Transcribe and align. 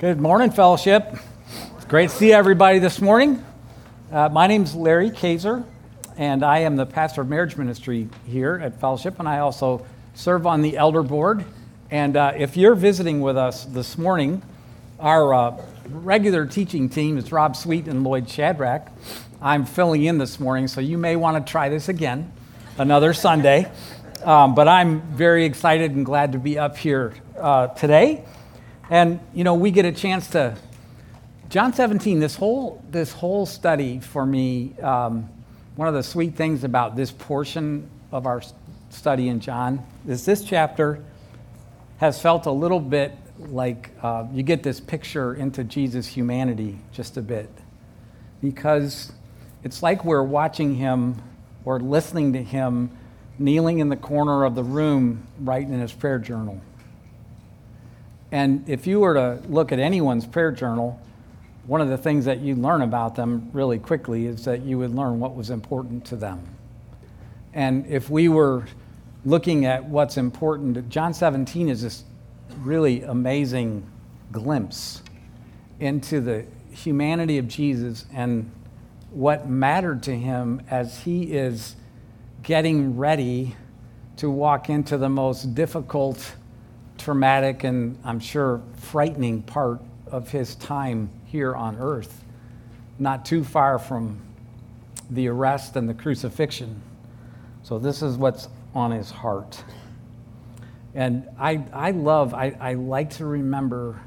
Good 0.00 0.18
morning, 0.18 0.50
fellowship. 0.50 1.14
It's 1.76 1.84
great 1.84 2.08
to 2.08 2.16
see 2.16 2.32
everybody 2.32 2.78
this 2.78 3.02
morning. 3.02 3.44
Uh, 4.10 4.30
my 4.30 4.48
is 4.50 4.74
Larry 4.74 5.10
Kayser, 5.10 5.62
and 6.16 6.42
I 6.42 6.60
am 6.60 6.76
the 6.76 6.86
pastor 6.86 7.20
of 7.20 7.28
marriage 7.28 7.58
ministry 7.58 8.08
here 8.26 8.58
at 8.64 8.80
Fellowship, 8.80 9.18
and 9.18 9.28
I 9.28 9.40
also 9.40 9.84
serve 10.14 10.46
on 10.46 10.62
the 10.62 10.78
elder 10.78 11.02
board. 11.02 11.44
And 11.90 12.16
uh, 12.16 12.32
if 12.34 12.56
you're 12.56 12.74
visiting 12.74 13.20
with 13.20 13.36
us 13.36 13.66
this 13.66 13.98
morning, 13.98 14.40
our 14.98 15.34
uh, 15.34 15.62
regular 15.90 16.46
teaching 16.46 16.88
team 16.88 17.18
is 17.18 17.30
Rob 17.30 17.54
Sweet 17.54 17.86
and 17.86 18.02
Lloyd 18.02 18.26
Shadrack. 18.26 18.90
I'm 19.42 19.66
filling 19.66 20.04
in 20.04 20.16
this 20.16 20.40
morning, 20.40 20.66
so 20.66 20.80
you 20.80 20.96
may 20.96 21.14
want 21.14 21.46
to 21.46 21.52
try 21.52 21.68
this 21.68 21.90
again 21.90 22.32
another 22.78 23.12
Sunday. 23.12 23.70
Um, 24.24 24.54
but 24.54 24.66
I'm 24.66 25.02
very 25.14 25.44
excited 25.44 25.90
and 25.90 26.06
glad 26.06 26.32
to 26.32 26.38
be 26.38 26.58
up 26.58 26.78
here 26.78 27.12
uh, 27.36 27.66
today. 27.66 28.24
And, 28.90 29.20
you 29.32 29.44
know, 29.44 29.54
we 29.54 29.70
get 29.70 29.84
a 29.84 29.92
chance 29.92 30.26
to, 30.30 30.56
John 31.48 31.72
17, 31.72 32.18
this 32.18 32.34
whole, 32.34 32.82
this 32.90 33.12
whole 33.12 33.46
study 33.46 34.00
for 34.00 34.26
me, 34.26 34.76
um, 34.80 35.30
one 35.76 35.86
of 35.86 35.94
the 35.94 36.02
sweet 36.02 36.34
things 36.34 36.64
about 36.64 36.96
this 36.96 37.12
portion 37.12 37.88
of 38.10 38.26
our 38.26 38.42
study 38.90 39.28
in 39.28 39.38
John 39.38 39.86
is 40.08 40.24
this 40.24 40.44
chapter 40.44 41.04
has 41.98 42.20
felt 42.20 42.46
a 42.46 42.50
little 42.50 42.80
bit 42.80 43.12
like 43.38 43.90
uh, 44.02 44.26
you 44.32 44.42
get 44.42 44.64
this 44.64 44.80
picture 44.80 45.34
into 45.34 45.62
Jesus' 45.62 46.08
humanity 46.08 46.78
just 46.92 47.16
a 47.16 47.22
bit. 47.22 47.48
Because 48.42 49.12
it's 49.62 49.84
like 49.84 50.04
we're 50.04 50.22
watching 50.22 50.74
him 50.74 51.22
or 51.64 51.78
listening 51.78 52.32
to 52.32 52.42
him 52.42 52.90
kneeling 53.38 53.78
in 53.78 53.88
the 53.88 53.96
corner 53.96 54.44
of 54.44 54.56
the 54.56 54.64
room 54.64 55.26
writing 55.38 55.72
in 55.72 55.80
his 55.80 55.92
prayer 55.92 56.18
journal. 56.18 56.60
And 58.32 58.68
if 58.68 58.86
you 58.86 59.00
were 59.00 59.14
to 59.14 59.42
look 59.48 59.72
at 59.72 59.78
anyone's 59.78 60.26
prayer 60.26 60.52
journal, 60.52 61.00
one 61.66 61.80
of 61.80 61.88
the 61.88 61.98
things 61.98 62.24
that 62.24 62.40
you 62.40 62.54
learn 62.54 62.82
about 62.82 63.14
them 63.14 63.50
really 63.52 63.78
quickly 63.78 64.26
is 64.26 64.44
that 64.44 64.62
you 64.62 64.78
would 64.78 64.94
learn 64.94 65.20
what 65.20 65.34
was 65.34 65.50
important 65.50 66.04
to 66.06 66.16
them. 66.16 66.44
And 67.52 67.86
if 67.86 68.08
we 68.08 68.28
were 68.28 68.66
looking 69.24 69.66
at 69.66 69.84
what's 69.84 70.16
important, 70.16 70.88
John 70.88 71.12
17 71.12 71.68
is 71.68 71.82
this 71.82 72.04
really 72.62 73.02
amazing 73.02 73.84
glimpse 74.32 75.02
into 75.80 76.20
the 76.20 76.44
humanity 76.70 77.38
of 77.38 77.48
Jesus 77.48 78.06
and 78.12 78.50
what 79.10 79.48
mattered 79.48 80.02
to 80.04 80.16
him 80.16 80.62
as 80.70 81.00
he 81.00 81.32
is 81.32 81.74
getting 82.42 82.96
ready 82.96 83.56
to 84.16 84.30
walk 84.30 84.70
into 84.70 84.96
the 84.96 85.08
most 85.08 85.54
difficult 85.54 86.34
traumatic 87.00 87.64
and 87.64 87.98
I'm 88.04 88.20
sure 88.20 88.62
frightening 88.74 89.42
part 89.42 89.80
of 90.06 90.30
his 90.30 90.54
time 90.56 91.10
here 91.24 91.54
on 91.54 91.76
earth, 91.78 92.24
not 92.98 93.24
too 93.24 93.42
far 93.42 93.78
from 93.78 94.20
the 95.10 95.28
arrest 95.28 95.76
and 95.76 95.88
the 95.88 95.94
crucifixion. 95.94 96.82
So, 97.62 97.78
this 97.78 98.02
is 98.02 98.16
what's 98.16 98.48
on 98.74 98.90
his 98.92 99.10
heart. 99.10 99.62
And 100.94 101.28
I, 101.38 101.64
I 101.72 101.92
love, 101.92 102.34
I, 102.34 102.56
I 102.60 102.74
like 102.74 103.10
to 103.10 103.26
remember 103.26 104.00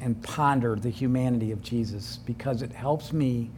and 0.00 0.22
ponder 0.22 0.76
the 0.76 0.90
humanity 0.90 1.52
of 1.52 1.62
Jesus 1.62 2.18
because 2.18 2.62
it 2.62 2.72
helps 2.72 3.12
me 3.12 3.50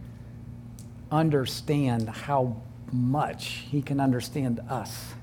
understand 1.10 2.08
how 2.08 2.56
much 2.92 3.64
he 3.70 3.82
can 3.82 4.00
understand 4.00 4.60
us 4.68 5.14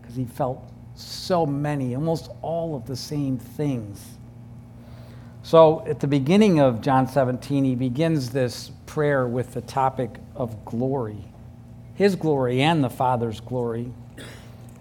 because 0.00 0.16
he 0.16 0.24
felt 0.24 0.68
so 0.94 1.44
many, 1.44 1.94
almost 1.94 2.30
all 2.42 2.74
of 2.74 2.86
the 2.86 2.96
same 2.96 3.38
things. 3.38 4.02
So 5.42 5.86
at 5.86 6.00
the 6.00 6.06
beginning 6.06 6.60
of 6.60 6.80
John 6.80 7.06
17, 7.06 7.64
he 7.64 7.74
begins 7.74 8.30
this 8.30 8.70
prayer 8.86 9.26
with 9.26 9.52
the 9.52 9.60
topic 9.60 10.10
of 10.34 10.64
glory 10.64 11.24
his 11.94 12.16
glory 12.16 12.60
and 12.60 12.82
the 12.82 12.90
Father's 12.90 13.40
glory. 13.40 13.92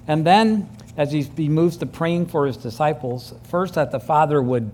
And 0.07 0.25
then, 0.25 0.69
as 0.97 1.11
he 1.11 1.49
moves 1.49 1.77
to 1.77 1.85
praying 1.85 2.27
for 2.27 2.45
his 2.45 2.57
disciples, 2.57 3.33
first 3.43 3.75
that 3.75 3.91
the 3.91 3.99
Father 3.99 4.41
would 4.41 4.71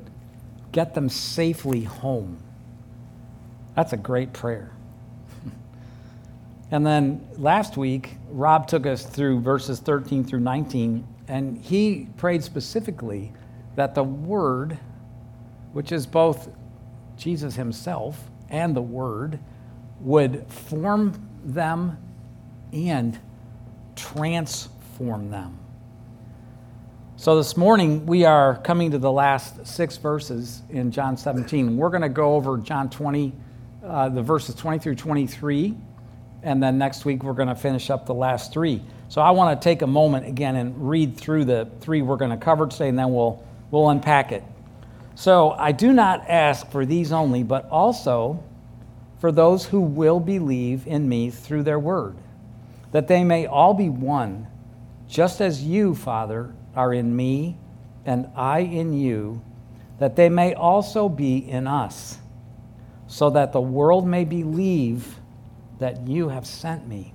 get 0.71 0.93
them 0.93 1.09
safely 1.09 1.83
home. 1.83 2.41
That's 3.75 3.93
a 3.93 3.97
great 3.97 4.33
prayer. 4.33 4.71
And 6.71 6.85
then 6.85 7.27
last 7.37 7.77
week, 7.77 8.17
Rob 8.29 8.67
took 8.67 8.85
us 8.85 9.05
through 9.05 9.41
verses 9.41 9.79
13 9.79 10.23
through 10.23 10.41
19 10.41 11.07
and 11.27 11.57
he 11.57 12.07
prayed 12.17 12.43
specifically 12.43 13.31
that 13.75 13.95
the 13.95 14.03
Word, 14.03 14.77
which 15.73 15.91
is 15.91 16.05
both 16.05 16.49
Jesus 17.17 17.55
himself 17.55 18.19
and 18.49 18.75
the 18.75 18.81
Word, 18.81 19.39
would 20.01 20.45
form 20.51 21.29
them 21.43 21.97
and 22.73 23.19
transform 23.95 25.29
them. 25.29 25.59
So 27.15 27.35
this 27.35 27.57
morning, 27.57 28.05
we 28.05 28.25
are 28.25 28.57
coming 28.57 28.91
to 28.91 28.97
the 28.97 29.11
last 29.11 29.67
six 29.67 29.97
verses 29.97 30.61
in 30.69 30.89
John 30.89 31.17
17. 31.17 31.75
We're 31.75 31.89
going 31.89 32.01
to 32.01 32.09
go 32.09 32.35
over 32.35 32.57
John 32.57 32.89
20, 32.89 33.33
uh, 33.83 34.09
the 34.09 34.21
verses 34.21 34.55
20 34.55 34.79
through 34.79 34.95
23, 34.95 35.75
and 36.43 36.61
then 36.61 36.77
next 36.77 37.05
week, 37.05 37.23
we're 37.23 37.33
going 37.33 37.49
to 37.49 37.55
finish 37.55 37.89
up 37.89 38.05
the 38.05 38.13
last 38.13 38.53
three. 38.53 38.81
So 39.09 39.21
I 39.21 39.31
want 39.31 39.59
to 39.59 39.63
take 39.63 39.81
a 39.81 39.87
moment 39.87 40.27
again 40.27 40.55
and 40.55 40.89
read 40.89 41.17
through 41.17 41.45
the 41.45 41.69
three 41.81 42.01
we're 42.01 42.17
going 42.17 42.31
to 42.31 42.37
cover 42.37 42.67
today, 42.67 42.89
and 42.89 42.99
then 42.99 43.13
we'll, 43.13 43.43
we'll 43.71 43.89
unpack 43.89 44.31
it. 44.31 44.43
So 45.15 45.51
I 45.51 45.73
do 45.73 45.91
not 45.91 46.29
ask 46.29 46.69
for 46.71 46.85
these 46.85 47.11
only, 47.11 47.43
but 47.43 47.67
also 47.69 48.43
for 49.19 49.31
those 49.31 49.65
who 49.65 49.81
will 49.81 50.19
believe 50.19 50.87
in 50.87 51.09
me 51.09 51.29
through 51.29 51.63
their 51.63 51.79
word, 51.79 52.15
that 52.91 53.07
they 53.07 53.23
may 53.23 53.45
all 53.45 53.73
be 53.73 53.89
one, 53.89 54.47
just 55.09 55.41
as 55.41 55.61
you, 55.61 55.93
Father, 55.93 56.53
are 56.75 56.93
in 56.93 57.13
me 57.15 57.57
and 58.05 58.29
I 58.35 58.59
in 58.59 58.93
you, 58.93 59.41
that 59.99 60.15
they 60.15 60.29
may 60.29 60.53
also 60.53 61.09
be 61.09 61.37
in 61.37 61.67
us, 61.67 62.17
so 63.07 63.29
that 63.31 63.51
the 63.51 63.59
world 63.59 64.07
may 64.07 64.23
believe 64.23 65.18
that 65.79 66.07
you 66.07 66.29
have 66.29 66.45
sent 66.45 66.87
me. 66.87 67.13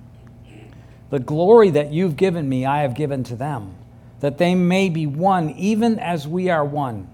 The 1.09 1.19
glory 1.19 1.69
that 1.71 1.91
you've 1.91 2.17
given 2.17 2.49
me, 2.49 2.65
I 2.65 2.81
have 2.81 2.95
given 2.95 3.23
to 3.25 3.35
them, 3.35 3.75
that 4.19 4.37
they 4.37 4.55
may 4.55 4.89
be 4.89 5.05
one, 5.05 5.51
even 5.51 5.99
as 5.99 6.27
we 6.27 6.49
are 6.49 6.65
one. 6.65 7.09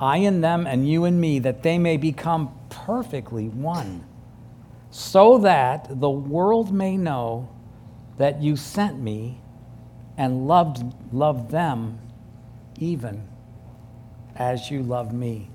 I 0.00 0.18
in 0.18 0.40
them 0.40 0.66
and 0.66 0.88
you 0.88 1.04
in 1.04 1.20
me, 1.20 1.38
that 1.40 1.62
they 1.62 1.78
may 1.78 1.96
become 1.96 2.54
perfectly 2.68 3.48
one, 3.48 4.04
so 4.90 5.38
that 5.38 6.00
the 6.00 6.10
world 6.10 6.72
may 6.72 6.96
know 6.96 7.48
that 8.18 8.40
you 8.40 8.56
sent 8.56 8.98
me 8.98 9.40
and 10.16 10.46
loved, 10.46 10.84
loved 11.12 11.50
them 11.50 11.98
even 12.78 13.26
as 14.36 14.70
you 14.70 14.82
love 14.82 15.12
me. 15.12 15.48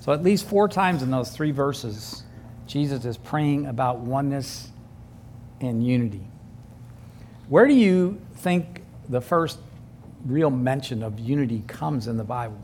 So, 0.00 0.12
at 0.12 0.22
least 0.22 0.46
four 0.46 0.68
times 0.68 1.02
in 1.02 1.10
those 1.10 1.30
three 1.30 1.50
verses, 1.50 2.22
Jesus 2.70 3.04
is 3.04 3.16
praying 3.16 3.66
about 3.66 3.98
oneness 3.98 4.68
and 5.60 5.84
unity. 5.84 6.22
Where 7.48 7.66
do 7.66 7.74
you 7.74 8.20
think 8.36 8.82
the 9.08 9.20
first 9.20 9.58
real 10.24 10.50
mention 10.50 11.02
of 11.02 11.18
unity 11.18 11.64
comes 11.66 12.06
in 12.06 12.16
the 12.16 12.22
Bible? 12.22 12.62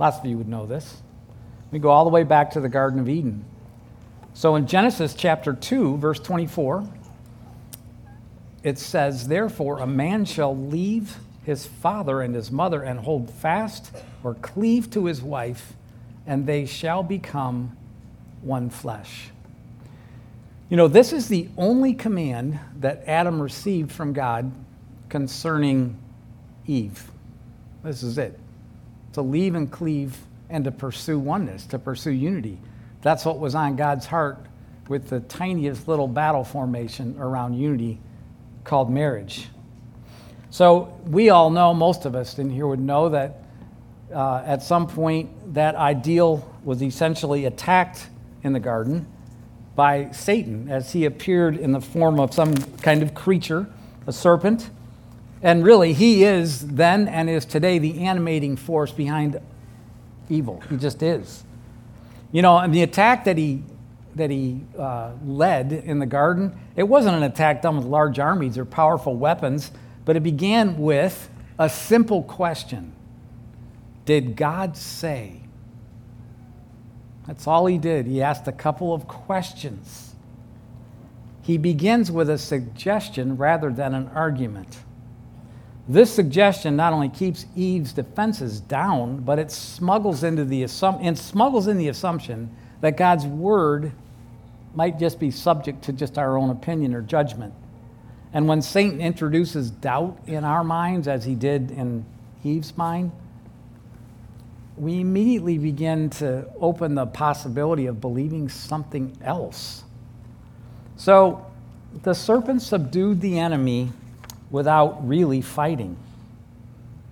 Lots 0.00 0.18
of 0.18 0.26
you 0.26 0.36
would 0.36 0.48
know 0.48 0.66
this. 0.66 1.00
We 1.70 1.78
go 1.78 1.90
all 1.90 2.02
the 2.02 2.10
way 2.10 2.24
back 2.24 2.50
to 2.50 2.60
the 2.60 2.68
Garden 2.68 2.98
of 2.98 3.08
Eden. 3.08 3.44
So 4.34 4.56
in 4.56 4.66
Genesis 4.66 5.14
chapter 5.14 5.52
2, 5.52 5.98
verse 5.98 6.18
24, 6.18 6.88
it 8.64 8.80
says, 8.80 9.28
Therefore, 9.28 9.78
a 9.78 9.86
man 9.86 10.24
shall 10.24 10.56
leave 10.56 11.18
his 11.44 11.66
father 11.66 12.20
and 12.20 12.34
his 12.34 12.50
mother 12.50 12.82
and 12.82 12.98
hold 12.98 13.30
fast 13.30 13.92
or 14.24 14.34
cleave 14.34 14.90
to 14.90 15.04
his 15.04 15.22
wife, 15.22 15.74
and 16.26 16.48
they 16.48 16.66
shall 16.66 17.04
become 17.04 17.76
one 18.42 18.70
flesh. 18.70 19.30
You 20.68 20.76
know, 20.76 20.88
this 20.88 21.12
is 21.12 21.28
the 21.28 21.48
only 21.56 21.94
command 21.94 22.58
that 22.78 23.02
Adam 23.06 23.42
received 23.42 23.90
from 23.90 24.12
God 24.12 24.52
concerning 25.08 25.98
Eve. 26.66 27.10
This 27.82 28.02
is 28.02 28.18
it 28.18 28.38
to 29.14 29.22
leave 29.22 29.54
and 29.54 29.70
cleave 29.70 30.16
and 30.48 30.64
to 30.64 30.70
pursue 30.70 31.18
oneness, 31.18 31.66
to 31.66 31.78
pursue 31.78 32.12
unity. 32.12 32.58
That's 33.02 33.24
what 33.24 33.38
was 33.38 33.54
on 33.54 33.76
God's 33.76 34.06
heart 34.06 34.38
with 34.88 35.08
the 35.08 35.20
tiniest 35.20 35.88
little 35.88 36.08
battle 36.08 36.44
formation 36.44 37.16
around 37.18 37.54
unity 37.54 37.98
called 38.64 38.90
marriage. 38.90 39.48
So 40.50 40.96
we 41.06 41.30
all 41.30 41.50
know, 41.50 41.72
most 41.72 42.04
of 42.04 42.14
us 42.14 42.38
in 42.38 42.50
here 42.50 42.66
would 42.66 42.80
know 42.80 43.08
that 43.08 43.44
uh, 44.12 44.42
at 44.44 44.62
some 44.62 44.88
point 44.88 45.54
that 45.54 45.76
ideal 45.76 46.48
was 46.64 46.82
essentially 46.82 47.44
attacked 47.44 48.09
in 48.42 48.52
the 48.52 48.60
garden 48.60 49.06
by 49.76 50.10
Satan 50.10 50.68
as 50.68 50.92
he 50.92 51.04
appeared 51.04 51.56
in 51.56 51.72
the 51.72 51.80
form 51.80 52.20
of 52.20 52.34
some 52.34 52.54
kind 52.54 53.02
of 53.02 53.14
creature, 53.14 53.68
a 54.06 54.12
serpent. 54.12 54.70
And 55.42 55.64
really, 55.64 55.92
he 55.92 56.24
is 56.24 56.66
then 56.66 57.08
and 57.08 57.30
is 57.30 57.44
today 57.44 57.78
the 57.78 58.00
animating 58.00 58.56
force 58.56 58.92
behind 58.92 59.40
evil. 60.28 60.62
He 60.68 60.76
just 60.76 61.02
is. 61.02 61.44
You 62.32 62.42
know, 62.42 62.58
and 62.58 62.74
the 62.74 62.82
attack 62.82 63.24
that 63.24 63.38
he 63.38 63.62
that 64.16 64.30
he 64.30 64.60
uh, 64.76 65.12
led 65.24 65.72
in 65.72 65.98
the 65.98 66.06
garden, 66.06 66.58
it 66.76 66.82
wasn't 66.82 67.16
an 67.16 67.22
attack 67.22 67.62
done 67.62 67.76
with 67.76 67.86
large 67.86 68.18
armies 68.18 68.58
or 68.58 68.64
powerful 68.64 69.14
weapons, 69.14 69.70
but 70.04 70.16
it 70.16 70.20
began 70.20 70.76
with 70.78 71.30
a 71.58 71.68
simple 71.68 72.22
question 72.22 72.92
Did 74.04 74.36
God 74.36 74.76
say? 74.76 75.40
That's 77.30 77.46
all 77.46 77.66
he 77.66 77.78
did. 77.78 78.06
He 78.06 78.20
asked 78.20 78.48
a 78.48 78.52
couple 78.52 78.92
of 78.92 79.06
questions. 79.06 80.16
He 81.42 81.58
begins 81.58 82.10
with 82.10 82.28
a 82.28 82.36
suggestion 82.36 83.36
rather 83.36 83.70
than 83.70 83.94
an 83.94 84.10
argument. 84.16 84.80
This 85.88 86.12
suggestion 86.12 86.74
not 86.74 86.92
only 86.92 87.08
keeps 87.08 87.46
Eve's 87.54 87.92
defenses 87.92 88.58
down, 88.58 89.18
but 89.18 89.38
it 89.38 89.52
smuggles 89.52 90.24
into 90.24 90.44
the 90.44 90.64
assum- 90.64 90.98
and 91.00 91.16
smuggles 91.16 91.68
in 91.68 91.78
the 91.78 91.86
assumption 91.86 92.50
that 92.80 92.96
God's 92.96 93.26
word 93.26 93.92
might 94.74 94.98
just 94.98 95.20
be 95.20 95.30
subject 95.30 95.84
to 95.84 95.92
just 95.92 96.18
our 96.18 96.36
own 96.36 96.50
opinion 96.50 96.94
or 96.94 97.00
judgment. 97.00 97.54
And 98.32 98.48
when 98.48 98.60
Satan 98.60 99.00
introduces 99.00 99.70
doubt 99.70 100.18
in 100.26 100.42
our 100.42 100.64
minds, 100.64 101.06
as 101.06 101.24
he 101.26 101.36
did 101.36 101.70
in 101.70 102.04
Eve's 102.42 102.76
mind, 102.76 103.12
we 104.76 105.00
immediately 105.00 105.58
begin 105.58 106.10
to 106.10 106.46
open 106.58 106.94
the 106.94 107.06
possibility 107.06 107.86
of 107.86 108.00
believing 108.00 108.48
something 108.48 109.16
else. 109.22 109.84
So 110.96 111.46
the 112.02 112.14
serpent 112.14 112.62
subdued 112.62 113.20
the 113.20 113.38
enemy 113.38 113.92
without 114.50 115.06
really 115.06 115.40
fighting, 115.40 115.96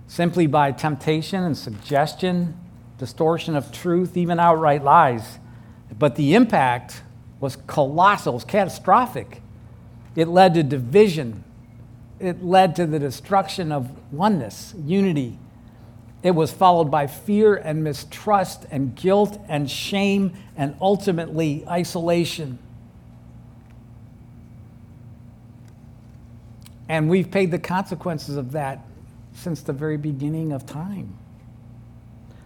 simply 0.06 0.46
by 0.46 0.72
temptation 0.72 1.42
and 1.42 1.56
suggestion, 1.56 2.58
distortion 2.98 3.54
of 3.54 3.70
truth, 3.72 4.16
even 4.16 4.40
outright 4.40 4.82
lies. 4.82 5.38
But 5.98 6.16
the 6.16 6.34
impact 6.34 7.02
was 7.40 7.56
colossal, 7.66 8.32
it 8.32 8.34
was 8.34 8.44
catastrophic. 8.44 9.40
It 10.16 10.26
led 10.26 10.54
to 10.54 10.62
division, 10.62 11.44
it 12.18 12.42
led 12.42 12.74
to 12.76 12.86
the 12.86 12.98
destruction 12.98 13.70
of 13.70 13.90
oneness, 14.12 14.74
unity. 14.84 15.38
It 16.22 16.32
was 16.32 16.52
followed 16.52 16.90
by 16.90 17.06
fear 17.06 17.54
and 17.54 17.84
mistrust 17.84 18.66
and 18.70 18.94
guilt 18.94 19.40
and 19.48 19.70
shame 19.70 20.32
and 20.56 20.76
ultimately 20.80 21.64
isolation. 21.68 22.58
And 26.88 27.08
we've 27.08 27.30
paid 27.30 27.50
the 27.50 27.58
consequences 27.58 28.36
of 28.36 28.52
that 28.52 28.84
since 29.34 29.60
the 29.60 29.72
very 29.72 29.96
beginning 29.96 30.52
of 30.52 30.66
time. 30.66 31.16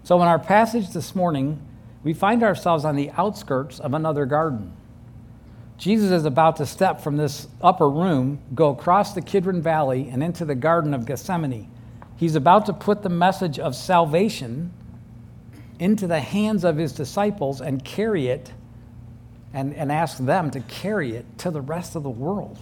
So, 0.04 0.20
in 0.20 0.28
our 0.28 0.38
passage 0.38 0.90
this 0.90 1.14
morning, 1.14 1.62
we 2.02 2.12
find 2.12 2.42
ourselves 2.42 2.84
on 2.84 2.96
the 2.96 3.10
outskirts 3.12 3.78
of 3.78 3.94
another 3.94 4.26
garden. 4.26 4.72
Jesus 5.78 6.10
is 6.10 6.24
about 6.24 6.56
to 6.56 6.66
step 6.66 7.00
from 7.00 7.16
this 7.16 7.48
upper 7.62 7.88
room, 7.88 8.40
go 8.54 8.70
across 8.70 9.14
the 9.14 9.22
Kidron 9.22 9.62
Valley, 9.62 10.08
and 10.10 10.22
into 10.22 10.44
the 10.44 10.54
Garden 10.54 10.92
of 10.92 11.06
Gethsemane. 11.06 11.70
He's 12.22 12.36
about 12.36 12.66
to 12.66 12.72
put 12.72 13.02
the 13.02 13.08
message 13.08 13.58
of 13.58 13.74
salvation 13.74 14.72
into 15.80 16.06
the 16.06 16.20
hands 16.20 16.62
of 16.62 16.76
his 16.76 16.92
disciples 16.92 17.60
and 17.60 17.84
carry 17.84 18.28
it 18.28 18.52
and, 19.52 19.74
and 19.74 19.90
ask 19.90 20.18
them 20.18 20.48
to 20.52 20.60
carry 20.60 21.16
it 21.16 21.26
to 21.38 21.50
the 21.50 21.60
rest 21.60 21.96
of 21.96 22.04
the 22.04 22.10
world. 22.10 22.58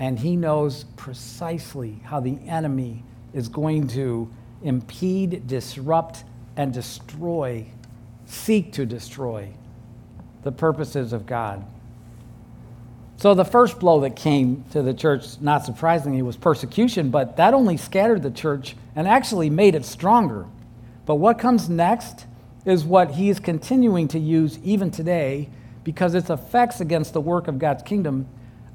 And 0.00 0.18
he 0.18 0.34
knows 0.34 0.82
precisely 0.96 2.00
how 2.02 2.18
the 2.18 2.36
enemy 2.48 3.04
is 3.32 3.48
going 3.48 3.86
to 3.90 4.28
impede, 4.64 5.46
disrupt, 5.46 6.24
and 6.56 6.72
destroy, 6.72 7.64
seek 8.26 8.72
to 8.72 8.84
destroy 8.84 9.50
the 10.42 10.50
purposes 10.50 11.12
of 11.12 11.24
God. 11.24 11.64
So 13.16 13.34
the 13.34 13.44
first 13.44 13.78
blow 13.78 14.00
that 14.00 14.16
came 14.16 14.64
to 14.72 14.82
the 14.82 14.92
church, 14.92 15.40
not 15.40 15.64
surprisingly, 15.64 16.22
was 16.22 16.36
persecution, 16.36 17.10
but 17.10 17.36
that 17.36 17.54
only 17.54 17.76
scattered 17.76 18.22
the 18.22 18.30
church 18.30 18.76
and 18.96 19.06
actually 19.06 19.50
made 19.50 19.74
it 19.74 19.84
stronger. 19.84 20.46
But 21.06 21.16
what 21.16 21.38
comes 21.38 21.68
next 21.68 22.26
is 22.64 22.84
what 22.84 23.12
he 23.12 23.28
is 23.28 23.40
continuing 23.40 24.08
to 24.08 24.18
use 24.18 24.58
even 24.64 24.90
today 24.90 25.48
because 25.84 26.14
its 26.14 26.30
effects 26.30 26.80
against 26.80 27.12
the 27.12 27.20
work 27.20 27.46
of 27.46 27.58
God's 27.58 27.82
kingdom 27.82 28.26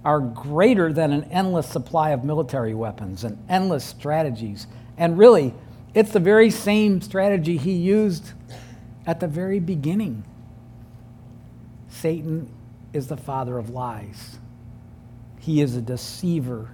are 0.05 0.19
greater 0.19 0.93
than 0.93 1.11
an 1.11 1.25
endless 1.25 1.67
supply 1.67 2.11
of 2.11 2.23
military 2.23 2.73
weapons 2.73 3.23
and 3.23 3.37
endless 3.49 3.83
strategies. 3.83 4.67
And 4.97 5.17
really, 5.17 5.53
it's 5.93 6.11
the 6.11 6.19
very 6.19 6.51
same 6.51 7.01
strategy 7.01 7.57
he 7.57 7.73
used 7.73 8.31
at 9.05 9.19
the 9.19 9.27
very 9.27 9.59
beginning. 9.59 10.23
Satan 11.89 12.49
is 12.93 13.07
the 13.07 13.17
father 13.17 13.57
of 13.57 13.69
lies. 13.69 14.37
He 15.39 15.61
is 15.61 15.75
a 15.75 15.81
deceiver. 15.81 16.69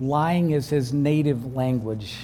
Lying 0.00 0.50
is 0.50 0.68
his 0.70 0.92
native 0.92 1.54
language. 1.54 2.16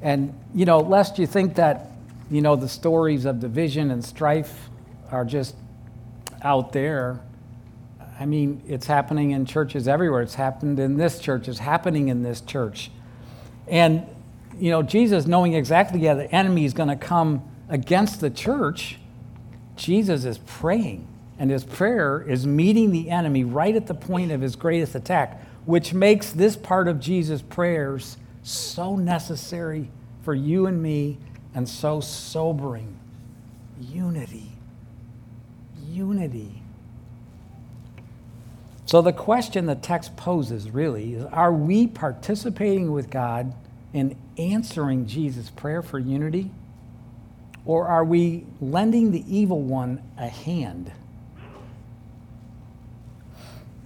And, 0.00 0.38
you 0.54 0.64
know, 0.64 0.78
lest 0.78 1.18
you 1.18 1.26
think 1.26 1.56
that, 1.56 1.92
you 2.30 2.40
know, 2.40 2.56
the 2.56 2.68
stories 2.68 3.24
of 3.24 3.40
division 3.40 3.90
and 3.90 4.04
strife 4.04 4.68
are 5.10 5.24
just 5.24 5.56
out 6.42 6.72
there, 6.72 7.20
I 8.20 8.26
mean, 8.26 8.62
it's 8.66 8.86
happening 8.86 9.32
in 9.32 9.44
churches 9.44 9.88
everywhere. 9.88 10.22
It's 10.22 10.34
happened 10.34 10.78
in 10.78 10.96
this 10.96 11.18
church, 11.18 11.48
it's 11.48 11.58
happening 11.58 12.08
in 12.08 12.22
this 12.22 12.40
church. 12.40 12.90
And, 13.66 14.06
you 14.58 14.70
know, 14.70 14.82
Jesus, 14.82 15.26
knowing 15.26 15.54
exactly 15.54 16.04
how 16.04 16.14
the 16.14 16.32
enemy 16.32 16.64
is 16.64 16.74
going 16.74 16.88
to 16.88 16.96
come 16.96 17.42
against 17.68 18.20
the 18.20 18.30
church, 18.30 18.98
Jesus 19.76 20.24
is 20.24 20.38
praying 20.38 21.07
and 21.38 21.50
his 21.50 21.64
prayer 21.64 22.20
is 22.20 22.46
meeting 22.46 22.90
the 22.90 23.10
enemy 23.10 23.44
right 23.44 23.76
at 23.76 23.86
the 23.86 23.94
point 23.94 24.32
of 24.32 24.40
his 24.40 24.56
greatest 24.56 24.94
attack, 24.94 25.42
which 25.64 25.94
makes 25.94 26.30
this 26.30 26.56
part 26.56 26.88
of 26.88 26.98
Jesus' 26.98 27.42
prayers 27.42 28.16
so 28.42 28.96
necessary 28.96 29.90
for 30.22 30.34
you 30.34 30.66
and 30.66 30.82
me 30.82 31.18
and 31.54 31.68
so 31.68 32.00
sobering. 32.00 32.98
Unity. 33.80 34.52
Unity. 35.88 36.62
So, 38.86 39.02
the 39.02 39.12
question 39.12 39.66
the 39.66 39.74
text 39.74 40.16
poses 40.16 40.70
really 40.70 41.14
is 41.14 41.24
Are 41.26 41.52
we 41.52 41.86
participating 41.86 42.90
with 42.90 43.10
God 43.10 43.54
in 43.92 44.16
answering 44.38 45.06
Jesus' 45.06 45.50
prayer 45.50 45.82
for 45.82 45.98
unity? 45.98 46.50
Or 47.66 47.86
are 47.86 48.04
we 48.04 48.46
lending 48.62 49.10
the 49.10 49.22
evil 49.28 49.60
one 49.60 50.02
a 50.16 50.28
hand? 50.28 50.90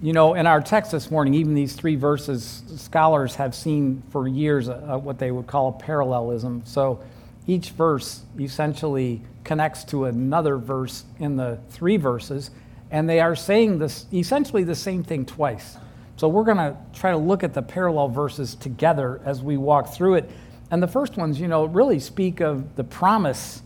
You 0.03 0.11
know, 0.11 0.33
in 0.33 0.47
our 0.47 0.59
text 0.59 0.91
this 0.91 1.09
morning, 1.09 1.33
even 1.33 1.53
these 1.53 1.77
three 1.77 1.95
verses, 1.95 2.61
scholars 2.75 3.35
have 3.35 3.55
seen 3.55 4.03
for 4.09 4.27
years 4.27 4.67
uh, 4.67 4.99
what 5.01 5.17
they 5.17 5.31
would 5.31 5.47
call 5.47 5.69
a 5.69 5.71
parallelism. 5.71 6.61
So 6.65 7.01
each 7.47 7.69
verse 7.69 8.23
essentially 8.37 9.21
connects 9.45 9.85
to 9.85 10.03
another 10.03 10.57
verse 10.57 11.05
in 11.19 11.37
the 11.37 11.57
three 11.69 11.95
verses, 11.95 12.51
and 12.91 13.09
they 13.09 13.21
are 13.21 13.33
saying 13.33 13.79
this 13.79 14.05
essentially 14.11 14.65
the 14.65 14.75
same 14.75 15.03
thing 15.03 15.25
twice. 15.25 15.77
So 16.17 16.27
we're 16.27 16.43
going 16.43 16.57
to 16.57 16.75
try 16.91 17.11
to 17.11 17.17
look 17.17 17.41
at 17.41 17.53
the 17.53 17.61
parallel 17.61 18.09
verses 18.09 18.55
together 18.55 19.21
as 19.23 19.41
we 19.41 19.55
walk 19.55 19.93
through 19.93 20.15
it. 20.15 20.29
And 20.69 20.83
the 20.83 20.87
first 20.89 21.15
ones, 21.15 21.39
you 21.39 21.47
know, 21.47 21.63
really 21.63 22.01
speak 22.01 22.41
of 22.41 22.75
the 22.75 22.83
promise, 22.83 23.61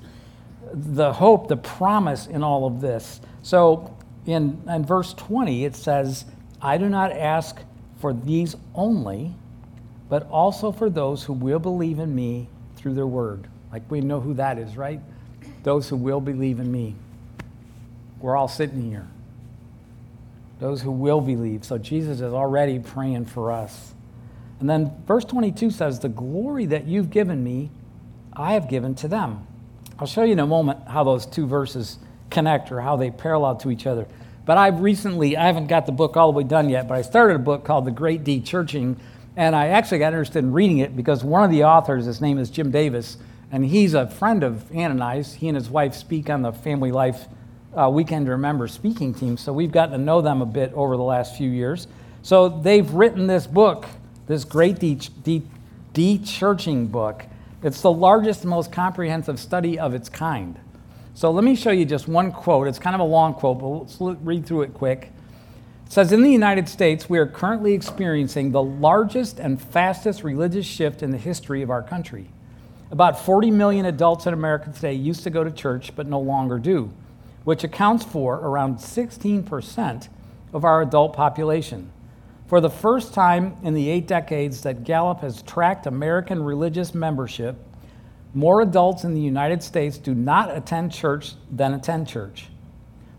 the 0.72 1.14
hope, 1.14 1.48
the 1.48 1.58
promise 1.58 2.28
in 2.28 2.44
all 2.44 2.68
of 2.68 2.80
this. 2.80 3.22
So 3.42 3.97
in, 4.28 4.62
in 4.68 4.86
verse 4.86 5.14
20, 5.14 5.66
it 5.66 5.76
says, 5.76 6.26
I 6.62 6.78
do 6.78 6.90
not 6.90 7.12
ask 7.12 7.58
for 8.00 8.14
these 8.14 8.56
only, 8.76 9.34
but 10.10 10.30
also 10.30 10.72
for 10.72 10.90
those 10.90 11.24
who 11.24 11.34
will 11.34 11.60
believe 11.60 12.00
in 12.00 12.14
me 12.14 12.50
through 12.76 12.94
their 12.94 13.08
word. 13.08 13.48
Like 13.72 13.90
we 13.90 14.02
know 14.02 14.20
who 14.20 14.34
that 14.36 14.58
is, 14.58 14.78
right? 14.78 15.00
Those 15.64 15.90
who 15.90 15.96
will 15.96 16.22
believe 16.22 16.60
in 16.60 16.72
me. 16.72 16.96
We're 18.20 18.36
all 18.36 18.48
sitting 18.48 18.90
here. 18.90 19.08
Those 20.60 20.82
who 20.82 20.92
will 20.92 21.22
believe. 21.22 21.64
So 21.64 21.78
Jesus 21.78 22.22
is 22.22 22.34
already 22.34 22.80
praying 22.80 23.26
for 23.26 23.52
us. 23.52 23.94
And 24.60 24.70
then 24.70 24.92
verse 25.06 25.24
22 25.26 25.70
says, 25.72 26.00
The 26.00 26.10
glory 26.10 26.66
that 26.68 26.86
you've 26.86 27.12
given 27.12 27.44
me, 27.44 27.70
I 28.34 28.54
have 28.54 28.70
given 28.70 28.96
to 28.96 29.08
them. 29.08 29.46
I'll 30.00 30.08
show 30.08 30.24
you 30.24 30.34
in 30.34 30.40
a 30.40 30.48
moment 30.48 30.88
how 30.88 31.04
those 31.04 31.26
two 31.26 31.48
verses 31.48 32.00
connect 32.30 32.72
or 32.72 32.82
how 32.82 32.96
they 32.96 33.12
parallel 33.12 33.56
to 33.58 33.72
each 33.72 33.88
other. 33.88 34.08
But 34.46 34.58
I've 34.58 34.80
recently, 34.80 35.36
I 35.36 35.46
haven't 35.46 35.68
got 35.68 35.86
the 35.86 35.92
book 35.92 36.16
all 36.16 36.32
the 36.32 36.38
way 36.38 36.44
done 36.44 36.70
yet, 36.70 36.88
but 36.88 36.98
I 36.98 37.02
started 37.02 37.36
a 37.36 37.40
book 37.40 37.66
called 37.66 37.86
The 37.86 37.92
Great 37.92 38.24
Dechurching, 38.24 38.98
and 39.36 39.56
I 39.56 39.68
actually 39.68 40.00
got 40.00 40.14
interested 40.14 40.40
in 40.40 40.54
reading 40.54 40.78
it 40.78 40.96
because 40.96 41.24
one 41.24 41.44
of 41.44 41.52
the 41.52 41.66
authors, 41.66 42.06
his 42.06 42.22
name 42.22 42.38
is 42.38 42.50
Jim 42.50 42.72
Davis, 42.72 43.18
and 43.52 43.66
he's 43.66 43.94
a 43.94 44.08
friend 44.08 44.44
of 44.44 44.72
Ann 44.72 44.92
and 44.92 45.04
I's. 45.04 45.34
He 45.34 45.48
and 45.48 45.56
his 45.56 45.70
wife 45.70 45.94
speak 45.94 46.30
on 46.30 46.42
the 46.42 46.52
Family 46.54 46.92
Life 46.92 47.28
uh, 47.76 47.90
Weekend 47.90 48.26
to 48.26 48.32
Remember 48.32 48.68
speaking 48.68 49.14
team, 49.14 49.38
so 49.38 49.52
we've 49.52 49.72
gotten 49.72 49.92
to 50.00 50.04
know 50.04 50.22
them 50.22 50.42
a 50.42 50.46
bit 50.46 50.74
over 50.74 50.96
the 50.96 51.04
last 51.04 51.36
few 51.38 51.50
years. 51.50 51.88
So 52.24 52.50
they've 52.50 52.90
written 52.92 53.28
this 53.28 53.48
book, 53.48 53.86
this 54.28 54.44
great 54.44 54.80
D, 54.80 54.96
de- 55.24 55.44
de-churching 55.94 56.88
book, 56.88 57.26
It's 57.64 57.82
the 57.82 57.92
largest 57.92 58.46
most 58.46 58.72
comprehensive 58.72 59.40
study 59.40 59.80
of 59.80 59.94
its 59.94 60.10
kind. 60.10 60.60
So 61.18 61.32
let 61.32 61.44
me 61.44 61.56
show 61.56 61.72
you 61.72 61.84
just 61.84 62.08
one 62.08 62.32
quote. 62.32 62.68
It's 62.68 62.78
kind 62.78 62.94
of 62.94 63.00
a 63.00 63.04
long 63.04 63.34
quote, 63.34 63.58
but 63.58 63.68
let's 63.68 64.00
read 64.22 64.46
through 64.46 64.62
it 64.62 64.76
quick. 64.76 65.12
It 65.88 65.92
says 65.92 66.12
In 66.12 66.22
the 66.22 66.30
United 66.30 66.70
States, 66.70 67.10
we 67.10 67.18
are 67.18 67.26
currently 67.26 67.74
experiencing 67.74 68.52
the 68.52 68.62
largest 68.62 69.40
and 69.40 69.60
fastest 69.60 70.24
religious 70.24 70.68
shift 70.68 71.02
in 71.02 71.10
the 71.10 71.18
history 71.18 71.64
of 71.64 71.72
our 71.72 71.82
country. 71.82 72.30
About 72.92 73.20
40 73.20 73.50
million 73.50 73.88
adults 73.88 74.28
in 74.28 74.34
America 74.36 74.72
today 74.72 74.94
used 74.94 75.24
to 75.24 75.32
go 75.32 75.44
to 75.44 75.50
church 75.50 75.96
but 75.96 76.06
no 76.06 76.20
longer 76.20 76.60
do, 76.60 76.92
which 77.46 77.64
accounts 77.64 78.06
for 78.06 78.36
around 78.36 78.78
16% 78.78 80.10
of 80.54 80.64
our 80.64 80.84
adult 80.84 81.14
population. 81.14 81.92
For 82.46 82.62
the 82.62 82.70
first 82.70 83.16
time 83.16 83.58
in 83.64 83.74
the 83.74 83.90
eight 83.90 84.06
decades 84.06 84.62
that 84.62 84.84
Gallup 84.84 85.22
has 85.22 85.42
tracked 85.42 85.88
American 85.88 86.44
religious 86.44 86.94
membership, 86.94 87.58
more 88.38 88.62
adults 88.62 89.04
in 89.04 89.16
the 89.16 89.20
United 89.20 89.64
States 89.64 89.98
do 89.98 90.14
not 90.14 90.56
attend 90.56 90.92
church 90.92 91.34
than 91.52 91.74
attend 91.74 92.08
church. 92.08 92.50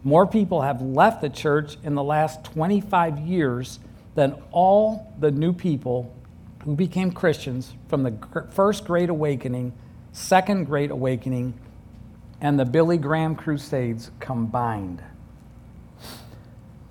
More 0.04 0.28
people 0.28 0.62
have 0.62 0.80
left 0.80 1.20
the 1.20 1.28
church 1.28 1.76
in 1.82 1.96
the 1.96 2.04
last 2.04 2.44
25 2.44 3.18
years 3.18 3.80
than 4.14 4.40
all 4.52 5.12
the 5.18 5.32
new 5.32 5.52
people 5.52 6.14
who 6.64 6.76
became 6.76 7.10
Christians 7.10 7.72
from 7.88 8.04
the 8.04 8.14
first 8.52 8.84
Great 8.84 9.10
Awakening, 9.10 9.72
second 10.12 10.66
Great 10.66 10.92
Awakening, 10.92 11.52
and 12.40 12.56
the 12.56 12.64
Billy 12.64 12.96
Graham 12.96 13.34
Crusades 13.34 14.12
combined 14.20 15.02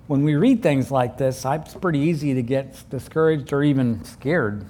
when 0.08 0.24
we 0.24 0.34
read 0.36 0.62
things 0.62 0.90
like 0.90 1.18
this, 1.18 1.44
it's 1.44 1.74
pretty 1.74 1.98
easy 1.98 2.32
to 2.32 2.42
get 2.42 2.82
discouraged 2.88 3.52
or 3.52 3.62
even 3.62 4.02
scared. 4.04 4.64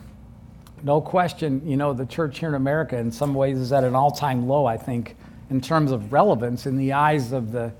No 0.83 1.01
question, 1.01 1.63
you 1.67 1.77
know, 1.77 1.93
the 1.93 2.07
church 2.07 2.39
here 2.39 2.49
in 2.49 2.55
America 2.55 2.97
in 2.97 3.11
some 3.11 3.35
ways 3.35 3.59
is 3.59 3.73
at 3.73 3.85
an 3.85 3.95
all 3.95 4.11
time 4.11 4.47
low, 4.47 4.67
I 4.67 4.77
think, 4.77 5.17
in 5.51 5.61
terms 5.61 5.91
of 5.91 6.13
relevance 6.13 6.67
in 6.67 6.77
the 6.77 6.93
eyes 6.93 7.33
of 7.33 7.53
the 7.53 7.73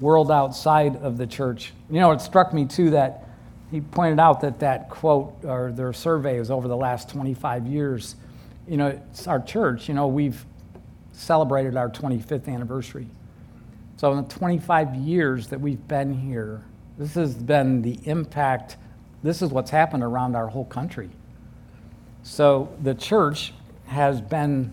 world 0.00 0.30
outside 0.30 0.96
of 0.96 1.18
the 1.18 1.26
church. 1.26 1.72
You 1.90 2.00
know, 2.00 2.10
it 2.12 2.20
struck 2.20 2.52
me 2.52 2.64
too 2.64 2.90
that 2.90 3.28
he 3.70 3.80
pointed 3.80 4.18
out 4.18 4.40
that 4.40 4.58
that 4.60 4.88
quote 4.90 5.36
or 5.44 5.70
their 5.72 5.92
survey 5.92 6.38
is 6.38 6.50
over 6.50 6.66
the 6.66 6.76
last 6.76 7.08
25 7.08 7.66
years. 7.66 8.16
You 8.66 8.76
know, 8.76 8.88
it's 8.88 9.26
our 9.26 9.40
church, 9.40 9.88
you 9.88 9.94
know, 9.94 10.08
we've 10.08 10.44
celebrated 11.12 11.76
our 11.76 11.88
25th 11.88 12.48
anniversary. 12.48 13.06
So 13.96 14.10
in 14.12 14.22
the 14.22 14.28
25 14.28 14.94
years 14.94 15.48
that 15.48 15.60
we've 15.60 15.86
been 15.86 16.14
here, 16.14 16.62
this 16.98 17.14
has 17.14 17.34
been 17.34 17.82
the 17.82 17.98
impact, 18.04 18.76
this 19.22 19.42
is 19.42 19.50
what's 19.50 19.70
happened 19.70 20.02
around 20.02 20.34
our 20.34 20.48
whole 20.48 20.64
country. 20.64 21.10
So 22.22 22.74
the 22.82 22.94
church 22.94 23.52
has 23.86 24.20
been 24.20 24.72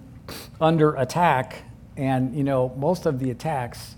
under 0.60 0.96
attack, 0.96 1.64
and 1.96 2.36
you 2.36 2.44
know, 2.44 2.74
most 2.78 3.06
of 3.06 3.20
the 3.20 3.32
attacks 3.32 3.96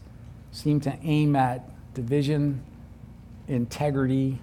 seem 0.51 0.79
to 0.81 0.97
aim 1.03 1.35
at 1.35 1.69
division, 1.93 2.63
integrity, 3.47 4.39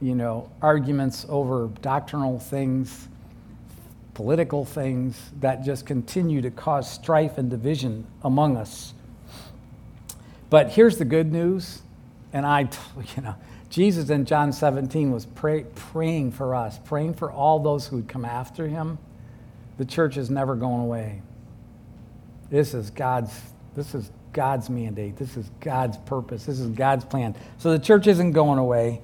you 0.00 0.14
know, 0.14 0.50
arguments 0.60 1.24
over 1.28 1.68
doctrinal 1.80 2.38
things, 2.38 3.08
political 4.12 4.64
things 4.64 5.32
that 5.40 5.64
just 5.64 5.86
continue 5.86 6.40
to 6.42 6.50
cause 6.50 6.90
strife 6.90 7.38
and 7.38 7.50
division 7.50 8.06
among 8.22 8.56
us. 8.56 8.94
But 10.50 10.70
here's 10.70 10.98
the 10.98 11.04
good 11.04 11.32
news 11.32 11.82
and 12.34 12.44
I, 12.44 12.60
you 13.16 13.22
know, 13.22 13.36
Jesus 13.74 14.08
in 14.08 14.24
John 14.24 14.52
17 14.52 15.10
was 15.10 15.26
pray, 15.26 15.64
praying 15.74 16.30
for 16.30 16.54
us, 16.54 16.78
praying 16.84 17.14
for 17.14 17.32
all 17.32 17.58
those 17.58 17.88
who 17.88 17.96
would 17.96 18.08
come 18.08 18.24
after 18.24 18.68
him. 18.68 18.98
The 19.78 19.84
church 19.84 20.16
is 20.16 20.30
never 20.30 20.54
going 20.54 20.80
away. 20.80 21.22
This 22.50 22.72
is 22.72 22.90
God's, 22.90 23.36
this 23.74 23.96
is 23.96 24.12
God's 24.32 24.70
mandate. 24.70 25.16
This 25.16 25.36
is 25.36 25.50
God's 25.58 25.96
purpose. 25.98 26.46
This 26.46 26.60
is 26.60 26.68
God's 26.68 27.04
plan. 27.04 27.34
So 27.58 27.72
the 27.72 27.80
church 27.80 28.06
isn't 28.06 28.30
going 28.30 28.60
away. 28.60 29.00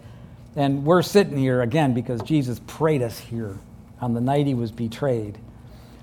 And 0.55 0.85
we're 0.85 1.03
sitting 1.03 1.37
here 1.37 1.62
again 1.62 1.93
because 1.93 2.23
Jesus 2.23 2.61
prayed 2.69 3.03
us 3.03 3.19
here 3.19 3.59
on 4.00 4.15
the 4.15 4.21
night 4.21 4.47
he 4.47 4.55
was 4.55 4.71
betrayed. 4.71 5.37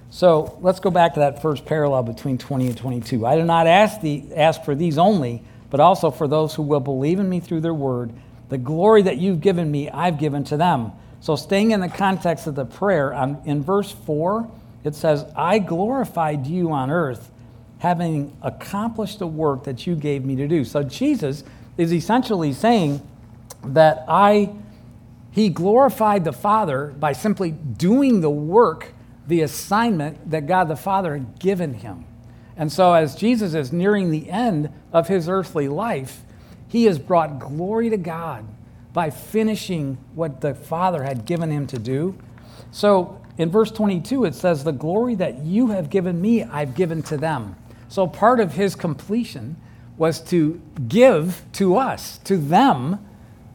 So 0.09 0.57
let's 0.59 0.81
go 0.81 0.91
back 0.91 1.13
to 1.13 1.21
that 1.21 1.41
first 1.41 1.65
parallel 1.65 2.03
between 2.03 2.37
20 2.37 2.67
and 2.67 2.77
22. 2.77 3.25
I 3.25 3.37
do 3.37 3.45
not 3.45 3.65
ask, 3.65 4.01
the, 4.01 4.25
ask 4.35 4.65
for 4.65 4.75
these 4.75 4.97
only 4.97 5.41
but 5.69 5.79
also 5.79 6.11
for 6.11 6.27
those 6.27 6.55
who 6.55 6.63
will 6.63 6.79
believe 6.79 7.19
in 7.19 7.29
me 7.29 7.39
through 7.39 7.61
their 7.61 7.73
word. 7.73 8.11
The 8.49 8.57
glory 8.57 9.01
that 9.03 9.17
you've 9.17 9.41
given 9.41 9.69
me, 9.69 9.89
I've 9.89 10.19
given 10.19 10.43
to 10.45 10.57
them. 10.57 10.91
So, 11.19 11.35
staying 11.35 11.71
in 11.71 11.81
the 11.81 11.89
context 11.89 12.47
of 12.47 12.55
the 12.55 12.65
prayer, 12.65 13.13
um, 13.13 13.39
in 13.45 13.63
verse 13.63 13.91
4, 13.91 14.49
it 14.83 14.95
says, 14.95 15.25
I 15.35 15.59
glorified 15.59 16.47
you 16.47 16.71
on 16.71 16.91
earth, 16.91 17.31
having 17.79 18.37
accomplished 18.41 19.19
the 19.19 19.27
work 19.27 19.63
that 19.65 19.87
you 19.87 19.95
gave 19.95 20.23
me 20.23 20.35
to 20.37 20.47
do. 20.47 20.63
So, 20.63 20.83
Jesus 20.83 21.43
is 21.77 21.91
essentially 21.91 22.53
saying 22.53 23.01
that 23.63 24.05
I, 24.07 24.53
he 25.31 25.49
glorified 25.49 26.23
the 26.23 26.33
Father 26.33 26.87
by 26.87 27.13
simply 27.13 27.51
doing 27.51 28.21
the 28.21 28.29
work, 28.29 28.93
the 29.27 29.41
assignment 29.41 30.29
that 30.29 30.47
God 30.47 30.67
the 30.67 30.75
Father 30.75 31.13
had 31.13 31.39
given 31.39 31.73
him. 31.73 32.05
And 32.55 32.71
so, 32.71 32.93
as 32.93 33.15
Jesus 33.15 33.53
is 33.53 33.71
nearing 33.73 34.09
the 34.09 34.29
end 34.29 34.71
of 34.91 35.07
his 35.07 35.27
earthly 35.27 35.67
life, 35.67 36.23
he 36.67 36.85
has 36.85 36.99
brought 36.99 37.39
glory 37.39 37.89
to 37.89 37.97
God 37.97 38.45
by 38.93 39.09
finishing 39.09 39.97
what 40.15 40.41
the 40.41 40.55
Father 40.55 41.03
had 41.03 41.25
given 41.25 41.51
him 41.51 41.67
to 41.67 41.79
do. 41.79 42.17
So, 42.71 43.21
in 43.37 43.51
verse 43.51 43.71
22, 43.71 44.25
it 44.25 44.35
says, 44.35 44.63
The 44.63 44.71
glory 44.71 45.15
that 45.15 45.45
you 45.45 45.67
have 45.67 45.89
given 45.89 46.19
me, 46.19 46.43
I've 46.43 46.75
given 46.75 47.03
to 47.03 47.17
them. 47.17 47.55
So, 47.87 48.07
part 48.07 48.39
of 48.39 48.53
his 48.53 48.75
completion 48.75 49.55
was 49.97 50.19
to 50.21 50.61
give 50.87 51.43
to 51.53 51.77
us, 51.77 52.17
to 52.19 52.37
them, 52.37 53.05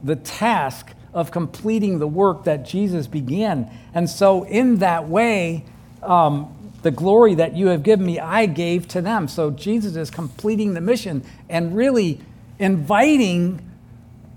the 0.01 0.15
task 0.15 0.91
of 1.13 1.31
completing 1.31 1.99
the 1.99 2.07
work 2.07 2.45
that 2.45 2.65
Jesus 2.65 3.07
began. 3.07 3.69
And 3.93 4.09
so, 4.09 4.43
in 4.43 4.77
that 4.77 5.07
way, 5.07 5.65
um, 6.01 6.63
the 6.83 6.91
glory 6.91 7.35
that 7.35 7.55
you 7.55 7.67
have 7.67 7.81
given 7.81 8.05
me, 8.05 8.19
I 8.19 8.45
gave 8.45 8.87
to 8.89 9.01
them. 9.01 9.27
So 9.27 9.49
Jesus 9.51 9.95
is 9.95 10.11
completing 10.11 10.73
the 10.73 10.81
mission 10.81 11.23
and 11.49 11.75
really 11.75 12.19
inviting, 12.63 13.61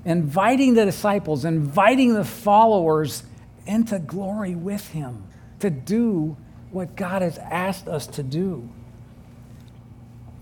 inviting 0.05 0.75
the 0.75 0.85
disciples, 0.85 1.45
inviting 1.45 2.13
the 2.13 2.25
followers 2.25 3.23
into 3.67 3.99
glory 3.99 4.55
with 4.55 4.89
him 4.89 5.25
to 5.61 5.71
do 5.71 6.37
what 6.71 6.97
God 6.97 7.23
has 7.23 7.39
asked 7.39 7.87
us 7.87 8.07
to 8.09 8.23
do. 8.23 8.69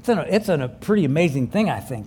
It's, 0.00 0.09
an, 0.09 0.19
it's 0.29 0.49
an, 0.49 0.62
a 0.62 0.69
pretty 0.69 1.05
amazing 1.05 1.49
thing, 1.49 1.69
I 1.69 1.81
think. 1.81 2.07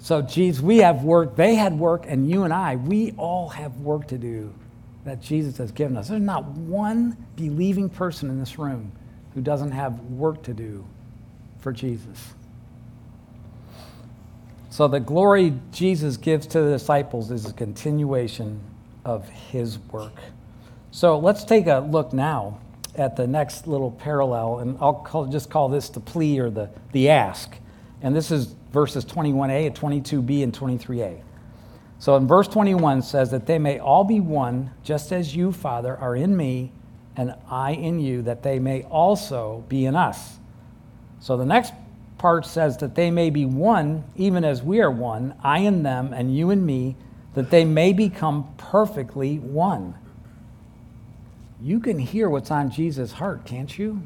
So, 0.00 0.22
Jesus, 0.22 0.60
we 0.60 0.78
have 0.78 1.02
work, 1.02 1.36
they 1.36 1.54
had 1.54 1.78
work, 1.78 2.04
and 2.06 2.30
you 2.30 2.44
and 2.44 2.52
I, 2.52 2.76
we 2.76 3.12
all 3.12 3.48
have 3.48 3.76
work 3.78 4.08
to 4.08 4.18
do 4.18 4.52
that 5.04 5.20
Jesus 5.20 5.56
has 5.58 5.70
given 5.72 5.96
us. 5.96 6.08
There's 6.08 6.20
not 6.20 6.44
one 6.44 7.16
believing 7.36 7.88
person 7.88 8.28
in 8.28 8.40
this 8.40 8.58
room 8.58 8.92
who 9.34 9.40
doesn't 9.40 9.72
have 9.72 10.00
work 10.00 10.42
to 10.44 10.54
do 10.54 10.84
for 11.60 11.72
Jesus. 11.72 12.34
So, 14.76 14.88
the 14.88 15.00
glory 15.00 15.54
Jesus 15.72 16.18
gives 16.18 16.46
to 16.48 16.60
the 16.60 16.72
disciples 16.72 17.30
is 17.30 17.48
a 17.48 17.52
continuation 17.54 18.60
of 19.06 19.26
his 19.26 19.78
work. 19.90 20.12
So, 20.90 21.18
let's 21.18 21.44
take 21.44 21.66
a 21.66 21.78
look 21.78 22.12
now 22.12 22.60
at 22.94 23.16
the 23.16 23.26
next 23.26 23.66
little 23.66 23.90
parallel, 23.90 24.58
and 24.58 24.76
I'll 24.78 24.92
call, 24.92 25.24
just 25.28 25.48
call 25.48 25.70
this 25.70 25.88
the 25.88 26.00
plea 26.00 26.40
or 26.40 26.50
the, 26.50 26.68
the 26.92 27.08
ask. 27.08 27.56
And 28.02 28.14
this 28.14 28.30
is 28.30 28.54
verses 28.70 29.06
21a, 29.06 29.74
22b, 29.74 30.42
and 30.42 30.52
23a. 30.52 31.22
So 31.98 32.16
in 32.16 32.26
verse 32.26 32.46
21 32.46 33.00
says 33.00 33.30
that 33.30 33.46
they 33.46 33.58
may 33.58 33.78
all 33.78 34.04
be 34.04 34.20
one, 34.20 34.72
just 34.84 35.10
as 35.10 35.34
you, 35.34 35.52
Father, 35.52 35.96
are 35.96 36.14
in 36.14 36.36
me 36.36 36.70
and 37.16 37.34
I 37.50 37.70
in 37.70 37.98
you, 37.98 38.20
that 38.20 38.42
they 38.42 38.58
may 38.58 38.82
also 38.82 39.64
be 39.70 39.86
in 39.86 39.96
us. 39.96 40.38
So 41.20 41.38
the 41.38 41.46
next 41.46 41.72
part 42.18 42.46
says 42.46 42.78
that 42.78 42.94
they 42.94 43.10
may 43.10 43.30
be 43.30 43.44
one, 43.44 44.04
even 44.16 44.44
as 44.44 44.62
we 44.62 44.80
are 44.80 44.90
one, 44.90 45.34
I 45.42 45.58
in 45.60 45.82
them 45.82 46.12
and 46.12 46.36
you 46.36 46.50
in 46.50 46.64
me, 46.64 46.96
that 47.34 47.50
they 47.50 47.64
may 47.64 47.92
become 47.92 48.54
perfectly 48.56 49.38
one. 49.38 49.94
You 51.60 51.80
can 51.80 51.98
hear 51.98 52.28
what's 52.28 52.50
on 52.50 52.70
Jesus' 52.70 53.12
heart, 53.12 53.44
can't 53.44 53.78
you? 53.78 54.02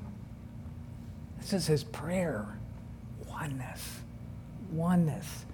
This 1.38 1.52
is 1.52 1.67
his 1.67 1.85
prayer 1.85 2.59
oneness. 3.29 4.00
Oneness 4.73 5.45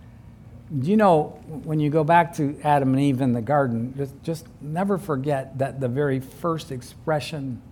Do 0.81 0.91
you 0.91 0.97
know, 0.97 1.39
when 1.47 1.79
you 1.79 1.91
go 1.91 2.03
back 2.03 2.35
to 2.37 2.59
Adam 2.65 2.93
and 2.93 3.01
Eve 3.01 3.21
in 3.21 3.33
the 3.33 3.41
garden, 3.41 3.95
just, 3.97 4.23
just 4.25 4.47
never 4.61 4.99
forget 4.99 5.59
that 5.59 5.79
the 5.81 5.89
very 5.89 6.19
first 6.19 6.73
expression 6.73 7.63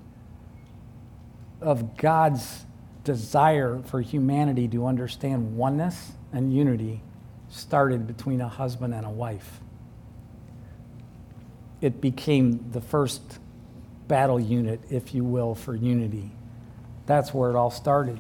of 1.61 1.97
God's 1.97 2.65
desire 3.05 3.81
for 3.85 4.01
humanity 4.01 4.67
to 4.69 4.87
understand 4.87 5.57
oneness 5.57 6.13
and 6.33 6.53
unity 6.53 7.03
started 7.51 8.07
between 8.07 8.41
a 8.41 8.49
husband 8.49 8.95
and 8.95 9.07
a 9.07 9.11
wife. 9.11 9.61
It 11.81 12.01
became 12.01 12.71
the 12.73 12.81
first 12.81 13.39
battle 14.09 14.41
unit, 14.41 14.81
if 14.91 15.15
you 15.15 15.23
will, 15.23 15.55
for 15.55 15.75
unity. 15.75 16.31
That's 17.07 17.33
where 17.33 17.51
it 17.51 17.57
all 17.57 17.71
started. 17.71 18.19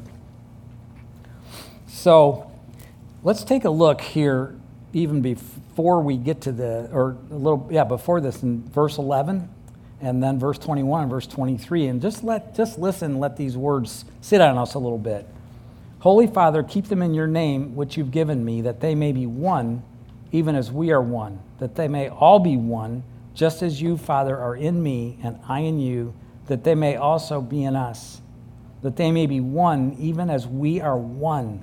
So 1.86 2.50
let's 3.22 3.44
take 3.44 3.64
a 3.64 3.70
look 3.70 4.00
here, 4.00 4.54
even 4.92 5.22
before 5.22 6.00
we 6.00 6.16
get 6.16 6.42
to 6.42 6.52
the, 6.52 6.90
or 6.92 7.16
a 7.30 7.34
little, 7.34 7.66
yeah, 7.70 7.84
before 7.84 8.20
this 8.20 8.42
in 8.42 8.62
verse 8.68 8.98
11 8.98 9.48
and 10.00 10.22
then 10.22 10.38
verse 10.38 10.58
21 10.58 11.02
and 11.02 11.10
verse 11.10 11.26
23 11.26 11.86
and 11.86 12.02
just 12.02 12.22
let 12.24 12.54
just 12.54 12.78
listen 12.78 13.18
let 13.20 13.36
these 13.36 13.56
words 13.56 14.04
sit 14.20 14.40
on 14.40 14.58
us 14.58 14.74
a 14.74 14.78
little 14.78 14.98
bit. 14.98 15.26
Holy 16.00 16.26
father 16.26 16.62
keep 16.62 16.86
them 16.86 17.02
in 17.02 17.14
your 17.14 17.26
name 17.26 17.74
which 17.74 17.96
you've 17.96 18.10
given 18.10 18.44
me 18.44 18.60
that 18.62 18.80
they 18.80 18.94
may 18.94 19.12
be 19.12 19.26
one 19.26 19.82
even 20.32 20.54
as 20.54 20.70
we 20.70 20.90
are 20.90 21.00
one 21.00 21.38
that 21.58 21.76
they 21.76 21.88
may 21.88 22.08
all 22.08 22.38
be 22.38 22.56
one 22.56 23.02
just 23.34 23.62
as 23.62 23.80
you 23.80 23.96
father 23.96 24.36
are 24.36 24.54
in 24.54 24.82
me 24.82 25.18
and 25.22 25.38
i 25.48 25.60
in 25.60 25.78
you 25.78 26.12
that 26.46 26.62
they 26.64 26.74
may 26.74 26.96
also 26.96 27.40
be 27.40 27.64
in 27.64 27.74
us 27.74 28.20
that 28.84 28.96
they 28.96 29.10
may 29.10 29.26
be 29.26 29.40
one 29.40 29.96
even 29.98 30.28
as 30.28 30.46
we 30.46 30.78
are 30.78 30.98
one. 30.98 31.62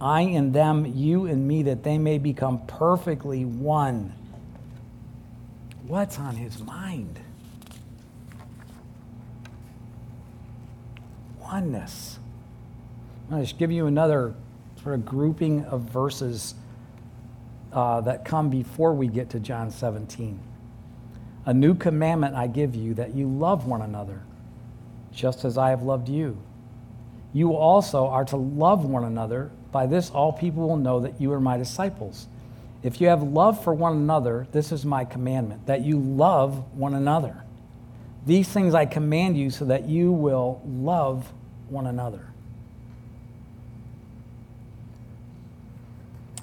I 0.00 0.22
in 0.22 0.50
them 0.50 0.92
you 0.96 1.26
in 1.26 1.46
me 1.46 1.62
that 1.62 1.84
they 1.84 1.98
may 1.98 2.18
become 2.18 2.66
perfectly 2.66 3.44
one. 3.44 4.12
What's 5.86 6.18
on 6.18 6.34
his 6.34 6.60
mind 6.60 7.20
oneness. 11.52 12.18
I'll 13.30 13.40
just 13.40 13.58
give 13.58 13.70
you 13.72 13.86
another 13.86 14.34
sort 14.82 14.94
of 14.94 15.04
grouping 15.04 15.64
of 15.64 15.82
verses 15.82 16.54
uh, 17.72 18.00
that 18.02 18.24
come 18.24 18.50
before 18.50 18.94
we 18.94 19.06
get 19.08 19.30
to 19.30 19.40
John 19.40 19.70
17. 19.70 20.38
A 21.46 21.54
new 21.54 21.74
commandment 21.74 22.34
I 22.34 22.46
give 22.46 22.74
you 22.74 22.94
that 22.94 23.14
you 23.14 23.26
love 23.28 23.66
one 23.66 23.82
another, 23.82 24.22
just 25.12 25.44
as 25.44 25.56
I 25.56 25.70
have 25.70 25.82
loved 25.82 26.08
you. 26.08 26.38
You 27.32 27.54
also 27.54 28.06
are 28.06 28.24
to 28.26 28.36
love 28.36 28.84
one 28.84 29.04
another. 29.04 29.50
By 29.72 29.86
this, 29.86 30.10
all 30.10 30.32
people 30.32 30.68
will 30.68 30.76
know 30.76 31.00
that 31.00 31.20
you 31.20 31.32
are 31.32 31.40
my 31.40 31.56
disciples. 31.56 32.26
If 32.82 33.00
you 33.00 33.08
have 33.08 33.22
love 33.22 33.62
for 33.62 33.74
one 33.74 33.94
another, 33.94 34.46
this 34.52 34.72
is 34.72 34.84
my 34.84 35.04
commandment 35.04 35.66
that 35.66 35.82
you 35.82 35.98
love 35.98 36.74
one 36.74 36.94
another. 36.94 37.42
These 38.28 38.48
things 38.50 38.74
I 38.74 38.84
command 38.84 39.38
you 39.38 39.48
so 39.48 39.64
that 39.64 39.88
you 39.88 40.12
will 40.12 40.60
love 40.66 41.32
one 41.70 41.86
another. 41.86 42.26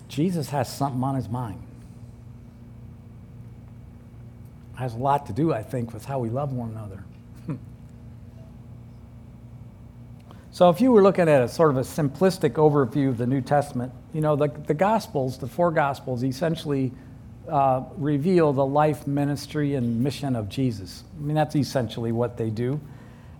Jesus 0.07 0.49
has 0.49 0.67
something 0.67 1.03
on 1.03 1.13
his 1.13 1.29
mind. 1.29 1.61
Has 4.73 4.95
a 4.95 4.97
lot 4.97 5.27
to 5.27 5.33
do, 5.33 5.53
I 5.53 5.61
think, 5.61 5.93
with 5.93 6.05
how 6.05 6.17
we 6.17 6.29
love 6.29 6.53
one 6.53 6.71
another. 6.71 7.03
so, 10.51 10.71
if 10.71 10.81
you 10.81 10.91
were 10.91 11.03
looking 11.03 11.29
at 11.29 11.43
a 11.43 11.47
sort 11.47 11.69
of 11.69 11.77
a 11.77 11.81
simplistic 11.81 12.53
overview 12.53 13.09
of 13.09 13.19
the 13.19 13.27
New 13.27 13.41
Testament, 13.41 13.93
you 14.11 14.21
know, 14.21 14.35
the, 14.35 14.47
the 14.47 14.73
Gospels, 14.73 15.37
the 15.37 15.47
four 15.47 15.69
Gospels, 15.69 16.23
essentially 16.23 16.91
uh, 17.49 17.83
reveal 17.97 18.53
the 18.53 18.65
life, 18.65 19.07
ministry, 19.07 19.75
and 19.75 20.01
mission 20.01 20.35
of 20.35 20.49
Jesus. 20.49 21.03
I 21.17 21.21
mean, 21.21 21.35
that's 21.35 21.55
essentially 21.55 22.11
what 22.11 22.37
they 22.37 22.49
do. 22.49 22.79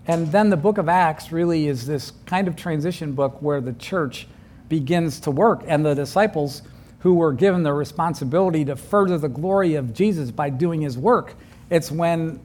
And 0.08 0.32
then 0.32 0.50
the 0.50 0.58
book 0.58 0.78
of 0.78 0.88
Acts 0.88 1.32
really 1.32 1.68
is 1.68 1.88
this 1.88 2.12
kind 2.26 2.48
of 2.48 2.56
transition 2.56 3.14
book 3.14 3.42
where 3.42 3.62
the 3.62 3.74
church 3.74 4.28
begins 4.70 5.20
to 5.22 5.32
work. 5.32 5.64
And 5.68 5.86
the 5.86 5.96
disciples 5.96 6.62
who 7.00 7.16
were 7.16 7.34
given 7.34 7.64
the 7.64 7.74
responsibility 7.74 8.66
to 8.66 8.76
further 8.76 9.18
the 9.18 9.30
glory 9.30 9.76
of 9.76 9.94
Jesus 9.94 10.32
by 10.32 10.50
doing 10.50 10.82
his 10.82 10.98
work, 10.98 11.36
it's 11.70 11.92
when 11.92 12.40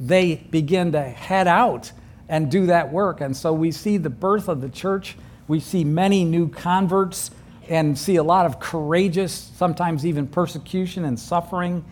they 0.00 0.36
begin 0.50 0.92
to 0.92 1.02
head 1.02 1.46
out 1.46 1.92
and 2.28 2.50
do 2.50 2.66
that 2.66 2.92
work. 2.92 3.20
And 3.20 3.36
so 3.36 3.52
we 3.52 3.70
see 3.70 3.96
the 3.96 4.10
birth 4.10 4.48
of 4.48 4.60
the 4.60 4.68
church. 4.68 5.16
We 5.46 5.60
see 5.60 5.84
many 5.84 6.24
new 6.24 6.48
converts 6.48 7.30
and 7.68 7.98
see 7.98 8.16
a 8.16 8.22
lot 8.22 8.46
of 8.46 8.60
courageous, 8.60 9.32
sometimes 9.32 10.04
even 10.06 10.26
persecution 10.26 11.04
and 11.04 11.18
suffering. 11.18 11.84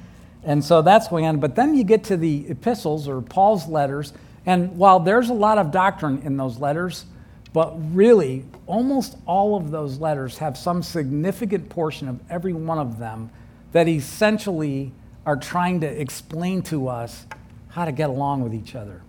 And 0.45 0.65
so 0.65 0.83
that's 0.83 1.09
going 1.09 1.27
on. 1.27 1.39
But 1.39 1.55
then 1.55 1.77
you 1.77 1.85
get 1.85 2.05
to 2.05 2.17
the 2.17 2.47
epistles 2.49 3.09
or 3.09 3.21
Paul's 3.21 3.67
letters 3.69 4.13
and 4.47 4.77
while 4.77 5.01
there's 5.01 5.29
a 5.29 5.35
lot 5.35 5.59
of 5.59 5.71
doctrine 5.71 6.23
in 6.25 6.37
those 6.37 6.59
letters, 6.59 7.05
but 7.53 7.75
really, 7.95 8.45
almost 8.67 9.17
all 9.27 9.57
of 9.57 9.71
those 9.71 9.99
letters 9.99 10.39
have 10.39 10.57
some 10.57 10.83
significant 10.83 11.69
portion 11.69 12.09
of 12.09 12.19
every 12.31 12.53
one 12.53 12.79
of 12.79 12.99
them 12.99 13.31
that 13.73 13.89
essentially 13.89 14.93
are 15.25 15.37
trying 15.37 15.81
to 15.81 15.87
explain 15.87 16.63
to 16.63 16.89
us 16.89 17.27
how 17.69 17.85
to 17.85 17.93
get 17.93 18.11
along 18.11 18.43
with 18.43 18.55
each 18.55 18.75
other. 18.75 19.03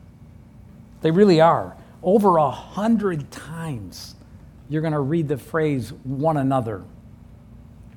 They 1.01 1.11
really 1.11 1.41
are. 1.41 1.75
Over 2.03 2.37
a 2.37 2.51
hundred 2.51 3.31
times, 3.31 4.15
you're 4.73 4.81
going 4.81 4.93
to 4.93 4.99
read 4.99 5.27
the 5.27 5.37
phrase 5.37 5.93
one 6.03 6.35
another 6.35 6.83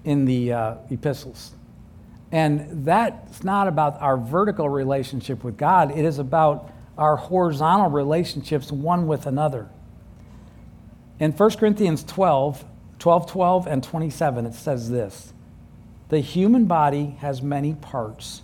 in 0.05 0.27
the 0.27 0.53
uh, 0.53 0.75
epistles. 0.91 1.53
And 2.31 2.85
that's 2.85 3.43
not 3.43 3.67
about 3.67 4.01
our 4.03 4.19
vertical 4.19 4.69
relationship 4.69 5.43
with 5.43 5.57
God, 5.57 5.97
it 5.97 6.05
is 6.05 6.19
about 6.19 6.71
our 6.99 7.17
horizontal 7.17 7.89
relationships 7.89 8.71
one 8.71 9.07
with 9.07 9.27
another. 9.27 9.71
In 11.19 11.33
1 11.33 11.51
Corinthians 11.53 12.05
12, 12.05 12.65
12, 12.99 13.31
12, 13.31 13.67
and 13.67 13.83
27, 13.83 14.45
it 14.45 14.53
says 14.53 14.91
this 14.91 15.33
The 16.11 16.19
human 16.19 16.67
body 16.67 17.17
has 17.21 17.41
many 17.41 17.73
parts, 17.73 18.43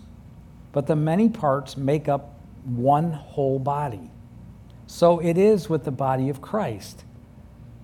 but 0.72 0.86
the 0.86 0.96
many 0.96 1.28
parts 1.28 1.76
make 1.76 2.08
up 2.08 2.40
one 2.64 3.12
whole 3.12 3.58
body. 3.58 4.10
So 4.86 5.18
it 5.18 5.36
is 5.36 5.68
with 5.68 5.84
the 5.84 5.90
body 5.90 6.30
of 6.30 6.40
Christ. 6.40 7.04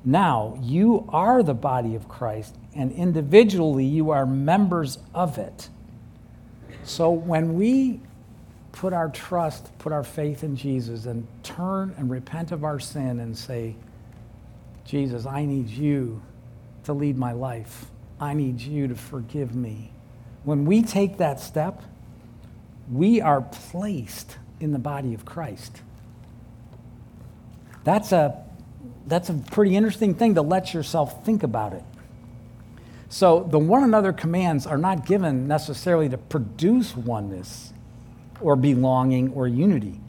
Now, 0.04 0.58
you 0.62 1.06
are 1.08 1.42
the 1.42 1.54
body 1.54 1.94
of 1.94 2.08
Christ, 2.08 2.54
and 2.74 2.92
individually 2.92 3.84
you 3.84 4.10
are 4.10 4.24
members 4.24 4.98
of 5.14 5.38
it. 5.38 5.68
So 6.84 7.10
when 7.10 7.54
we 7.54 8.00
put 8.72 8.92
our 8.92 9.08
trust, 9.08 9.76
put 9.78 9.92
our 9.92 10.04
faith 10.04 10.44
in 10.44 10.56
Jesus, 10.56 11.06
and 11.06 11.26
turn 11.42 11.94
and 11.98 12.10
repent 12.10 12.52
of 12.52 12.64
our 12.64 12.78
sin 12.78 13.20
and 13.20 13.36
say, 13.36 13.76
Jesus, 14.84 15.26
I 15.26 15.44
need 15.44 15.68
you 15.68 16.22
to 16.84 16.92
lead 16.92 17.18
my 17.18 17.32
life. 17.32 17.86
I 18.20 18.34
need 18.34 18.60
you 18.60 18.88
to 18.88 18.94
forgive 18.94 19.54
me. 19.54 19.92
When 20.44 20.64
we 20.64 20.82
take 20.82 21.18
that 21.18 21.40
step, 21.40 21.82
we 22.90 23.20
are 23.20 23.42
placed 23.42 24.38
in 24.60 24.72
the 24.72 24.78
body 24.78 25.12
of 25.12 25.24
Christ. 25.24 25.82
That's 27.84 28.12
a, 28.12 28.42
that's 29.06 29.28
a 29.28 29.34
pretty 29.34 29.76
interesting 29.76 30.14
thing 30.14 30.34
to 30.34 30.42
let 30.42 30.74
yourself 30.74 31.24
think 31.24 31.42
about 31.42 31.72
it. 31.72 31.82
So, 33.10 33.46
the 33.50 33.58
one 33.58 33.84
another 33.84 34.12
commands 34.12 34.66
are 34.66 34.76
not 34.76 35.06
given 35.06 35.48
necessarily 35.48 36.10
to 36.10 36.18
produce 36.18 36.94
oneness, 36.94 37.72
or 38.40 38.56
belonging 38.56 39.32
or 39.32 39.46
unity. 39.48 40.00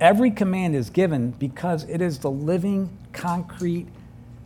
Every 0.00 0.30
command 0.30 0.74
is 0.74 0.90
given 0.90 1.32
because 1.32 1.84
it 1.84 2.00
is 2.00 2.18
the 2.18 2.30
living, 2.30 2.90
concrete, 3.12 3.88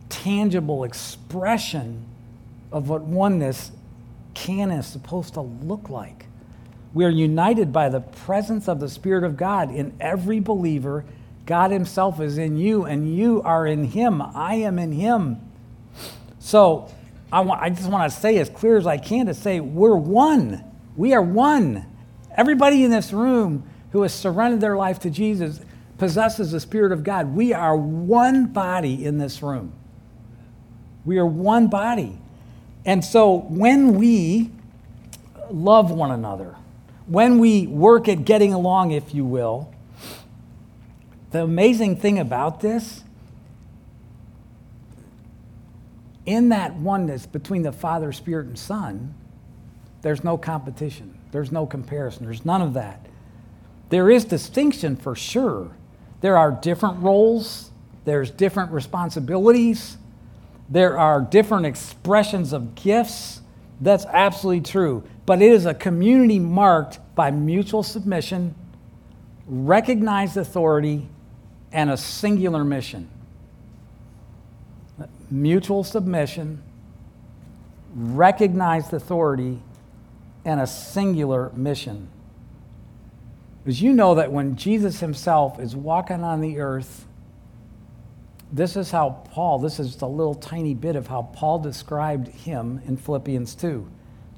tangible 0.09 0.83
expression 0.83 2.05
of 2.71 2.89
what 2.89 3.03
oneness 3.03 3.71
can 4.33 4.71
is 4.71 4.87
supposed 4.87 5.35
to 5.35 5.41
look 5.41 5.89
like. 5.89 6.25
We 6.93 7.05
are 7.05 7.09
united 7.09 7.71
by 7.71 7.89
the 7.89 8.01
presence 8.01 8.67
of 8.67 8.79
the 8.79 8.89
Spirit 8.89 9.23
of 9.23 9.37
God 9.37 9.73
in 9.73 9.93
every 9.99 10.39
believer. 10.39 11.05
God 11.45 11.71
Himself 11.71 12.19
is 12.19 12.37
in 12.37 12.57
you, 12.57 12.85
and 12.85 13.15
you 13.15 13.41
are 13.41 13.67
in 13.67 13.85
Him. 13.85 14.21
I 14.21 14.55
am 14.55 14.79
in 14.79 14.91
Him. 14.91 15.41
So 16.39 16.89
I, 17.31 17.41
want, 17.41 17.61
I 17.61 17.69
just 17.69 17.89
want 17.89 18.11
to 18.11 18.17
say 18.17 18.37
as 18.37 18.49
clear 18.49 18.77
as 18.77 18.87
I 18.87 18.97
can 18.97 19.25
to 19.25 19.33
say 19.33 19.59
we're 19.59 19.95
one. 19.95 20.63
We 20.95 21.13
are 21.13 21.21
one. 21.21 21.85
Everybody 22.35 22.83
in 22.83 22.91
this 22.91 23.11
room 23.11 23.63
who 23.91 24.03
has 24.03 24.13
surrendered 24.13 24.61
their 24.61 24.77
life 24.77 24.99
to 24.99 25.09
Jesus 25.09 25.59
possesses 25.97 26.51
the 26.51 26.59
Spirit 26.59 26.91
of 26.91 27.03
God. 27.03 27.35
We 27.35 27.53
are 27.53 27.75
one 27.75 28.47
body 28.47 29.05
in 29.05 29.17
this 29.17 29.41
room. 29.41 29.73
We 31.05 31.17
are 31.17 31.25
one 31.25 31.67
body. 31.67 32.17
And 32.85 33.03
so 33.03 33.37
when 33.49 33.95
we 33.95 34.51
love 35.49 35.91
one 35.91 36.11
another, 36.11 36.55
when 37.07 37.39
we 37.39 37.67
work 37.67 38.07
at 38.07 38.25
getting 38.25 38.53
along, 38.53 38.91
if 38.91 39.13
you 39.13 39.25
will, 39.25 39.72
the 41.33 41.43
amazing 41.43 41.97
thing 41.97 42.19
about 42.19 42.61
this, 42.61 43.03
in 46.27 46.49
that 46.49 46.75
oneness 46.75 47.25
between 47.25 47.63
the 47.63 47.71
Father, 47.71 48.13
Spirit, 48.13 48.45
and 48.45 48.57
Son, 48.57 49.15
there's 50.03 50.23
no 50.23 50.37
competition. 50.37 51.17
There's 51.31 51.51
no 51.51 51.65
comparison. 51.65 52.25
There's 52.25 52.45
none 52.45 52.61
of 52.61 52.75
that. 52.75 53.07
There 53.89 54.11
is 54.11 54.25
distinction 54.25 54.95
for 54.95 55.15
sure. 55.15 55.71
There 56.21 56.37
are 56.37 56.51
different 56.51 57.01
roles, 57.01 57.71
there's 58.05 58.29
different 58.29 58.71
responsibilities, 58.71 59.97
there 60.69 60.99
are 60.99 61.19
different 61.19 61.65
expressions 61.65 62.53
of 62.53 62.75
gifts. 62.75 63.41
That's 63.81 64.05
absolutely 64.05 64.61
true. 64.61 65.03
But 65.25 65.41
it 65.41 65.51
is 65.51 65.65
a 65.65 65.73
community 65.73 66.37
marked 66.37 66.99
by 67.15 67.31
mutual 67.31 67.81
submission, 67.81 68.53
recognized 69.47 70.37
authority, 70.37 71.09
and 71.73 71.89
a 71.89 71.97
singular 71.97 72.63
mission. 72.63 73.09
Mutual 75.29 75.83
submission, 75.83 76.61
recognized 77.93 78.93
authority, 78.93 79.59
and 80.45 80.61
a 80.61 80.67
singular 80.67 81.51
mission. 81.55 82.07
Because 83.63 83.81
you 83.81 83.93
know 83.93 84.15
that 84.15 84.31
when 84.31 84.55
Jesus 84.55 84.99
himself 84.99 85.59
is 85.59 85.75
walking 85.75 86.23
on 86.23 86.41
the 86.41 86.59
earth, 86.59 87.05
this 88.51 88.75
is 88.75 88.91
how 88.91 89.23
Paul, 89.31 89.57
this 89.57 89.79
is 89.79 89.99
a 90.01 90.05
little 90.05 90.35
tiny 90.35 90.75
bit 90.75 90.95
of 90.95 91.07
how 91.07 91.23
Paul 91.33 91.59
described 91.59 92.27
him 92.27 92.81
in 92.85 92.97
Philippians 92.97 93.55
2. 93.55 93.87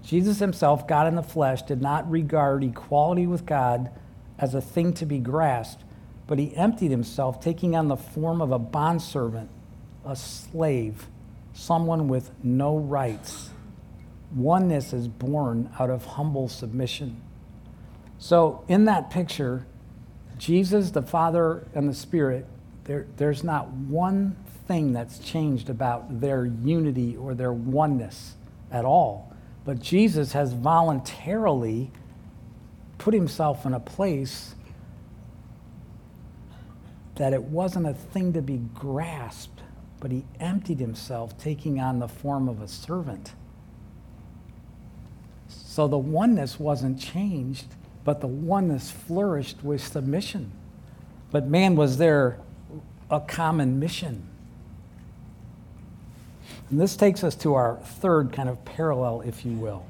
Jesus 0.03 0.39
himself, 0.39 0.87
God 0.87 1.07
in 1.07 1.15
the 1.15 1.23
flesh, 1.23 1.63
did 1.63 1.81
not 1.81 2.09
regard 2.09 2.63
equality 2.63 3.27
with 3.27 3.45
God 3.45 3.89
as 4.37 4.53
a 4.53 4.61
thing 4.61 4.93
to 4.93 5.05
be 5.05 5.17
grasped, 5.17 5.83
but 6.27 6.39
he 6.39 6.55
emptied 6.55 6.91
himself, 6.91 7.39
taking 7.39 7.75
on 7.75 7.87
the 7.87 7.95
form 7.95 8.41
of 8.41 8.51
a 8.51 8.59
bondservant, 8.59 9.49
a 10.05 10.15
slave, 10.15 11.07
someone 11.53 12.07
with 12.07 12.31
no 12.43 12.77
rights. 12.77 13.49
Oneness 14.35 14.91
is 14.91 15.07
born 15.07 15.69
out 15.79 15.89
of 15.89 16.03
humble 16.05 16.47
submission. 16.47 17.21
So, 18.17 18.63
in 18.67 18.85
that 18.85 19.09
picture, 19.09 19.65
Jesus, 20.37 20.91
the 20.91 21.01
Father, 21.01 21.67
and 21.75 21.87
the 21.87 21.93
Spirit, 21.93 22.45
there, 22.85 23.05
there's 23.17 23.43
not 23.43 23.69
one 23.69 24.35
thing 24.67 24.93
that's 24.93 25.19
changed 25.19 25.69
about 25.69 26.21
their 26.21 26.45
unity 26.45 27.15
or 27.15 27.33
their 27.33 27.53
oneness 27.53 28.35
at 28.71 28.85
all. 28.85 29.31
But 29.63 29.79
Jesus 29.79 30.33
has 30.33 30.53
voluntarily 30.53 31.91
put 32.97 33.13
himself 33.13 33.65
in 33.65 33.73
a 33.73 33.79
place 33.79 34.55
that 37.15 37.33
it 37.33 37.43
wasn't 37.43 37.87
a 37.87 37.93
thing 37.93 38.33
to 38.33 38.41
be 38.41 38.57
grasped, 38.73 39.61
but 39.99 40.11
he 40.11 40.25
emptied 40.39 40.79
himself, 40.79 41.37
taking 41.37 41.79
on 41.79 41.99
the 41.99 42.07
form 42.07 42.47
of 42.49 42.61
a 42.61 42.67
servant. 42.67 43.33
So 45.47 45.87
the 45.87 45.97
oneness 45.97 46.59
wasn't 46.59 46.99
changed, 46.99 47.65
but 48.03 48.21
the 48.21 48.27
oneness 48.27 48.91
flourished 48.91 49.63
with 49.63 49.81
submission. 49.81 50.51
But 51.31 51.47
man 51.47 51.75
was 51.75 51.97
there 51.97 52.39
a 53.09 53.19
common 53.19 53.79
mission. 53.79 54.27
And 56.69 56.79
this 56.79 56.95
takes 56.95 57.23
us 57.23 57.35
to 57.37 57.53
our 57.53 57.77
third 57.77 58.31
kind 58.31 58.49
of 58.49 58.63
parallel, 58.65 59.21
if 59.21 59.45
you 59.45 59.53
will. 59.53 59.85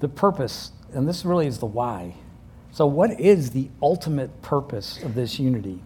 The 0.00 0.08
purpose, 0.08 0.72
and 0.92 1.08
this 1.08 1.24
really 1.24 1.46
is 1.46 1.58
the 1.58 1.66
why. 1.66 2.14
So, 2.76 2.84
what 2.84 3.18
is 3.18 3.52
the 3.52 3.70
ultimate 3.80 4.42
purpose 4.42 5.02
of 5.02 5.14
this 5.14 5.38
unity? 5.38 5.82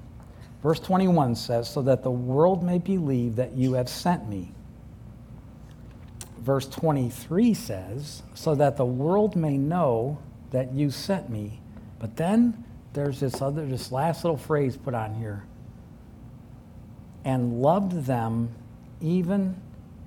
Verse 0.61 0.81
21 0.81 1.37
says, 1.37 1.71
So 1.71 1.83
that 1.83 2.03
the 2.03 2.11
world 2.11 2.65
may 2.65 2.79
believe 2.79 3.37
that 3.37 3.53
you 3.53 3.75
have 3.75 3.89
sent 3.89 4.29
me. 4.29 4.51
Verse 6.41 6.67
23 6.67 7.55
says, 7.55 8.25
So 8.35 8.57
that 8.57 8.77
the 8.77 8.85
world 8.85 9.37
may 9.37 9.57
know 9.57 10.19
that 10.51 10.73
you 10.73 10.91
sent 10.91 11.31
me. 11.31 11.61
But 12.01 12.17
then 12.17 12.65
there's 12.93 13.21
this 13.21 13.41
other, 13.41 13.65
this 13.65 13.93
last 13.93 14.25
little 14.25 14.37
phrase 14.37 14.77
put 14.77 14.93
on 14.93 15.15
here 15.15 15.45
and 17.25 17.63
loved 17.63 18.05
them 18.05 18.53
even 19.01 19.55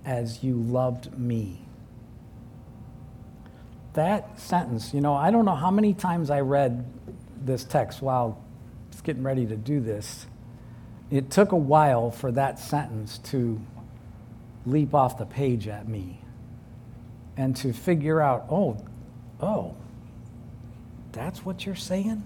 as 0.04 0.44
you 0.44 0.56
loved 0.56 1.18
me. 1.18 1.63
That 3.94 4.40
sentence, 4.40 4.94
you 4.94 5.02
know, 5.02 5.14
I 5.14 5.32
don't 5.32 5.46
know 5.46 5.56
how 5.56 5.72
many 5.72 5.94
times 5.94 6.30
I 6.30 6.40
read 6.40 6.86
this 7.46 7.64
text 7.64 8.02
while 8.02 8.40
I 8.88 8.94
was 8.94 9.02
getting 9.02 9.24
ready 9.24 9.46
to 9.46 9.56
do 9.56 9.80
this. 9.80 10.26
It 11.12 11.30
took 11.30 11.52
a 11.52 11.58
while 11.58 12.10
for 12.10 12.32
that 12.32 12.58
sentence 12.58 13.20
to 13.26 13.62
leap 14.66 14.94
off 14.96 15.18
the 15.18 15.26
page 15.26 15.68
at 15.68 15.88
me 15.88 16.22
and 17.38 17.56
to 17.58 17.74
figure 17.74 18.20
out, 18.20 18.46
oh, 18.50 18.78
oh, 19.40 19.76
that's 21.12 21.46
what 21.46 21.66
you're 21.66 21.76
saying? 21.76 22.24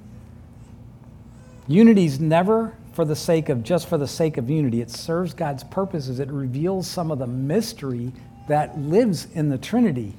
Unity's 1.67 2.19
never 2.19 2.73
for 2.93 3.03
the 3.03 3.15
sake 3.15 3.49
of 3.49 3.63
just 3.63 3.89
for 3.89 3.97
the 3.97 4.07
sake 4.07 4.37
of 4.37 4.49
unity. 4.49 4.81
It 4.81 4.89
serves 4.89 5.33
God's 5.33 5.63
purposes. 5.63 6.19
It 6.19 6.29
reveals 6.29 6.87
some 6.87 7.11
of 7.11 7.19
the 7.19 7.27
mystery 7.27 8.13
that 8.47 8.79
lives 8.79 9.27
in 9.33 9.49
the 9.49 9.57
Trinity. 9.57 10.13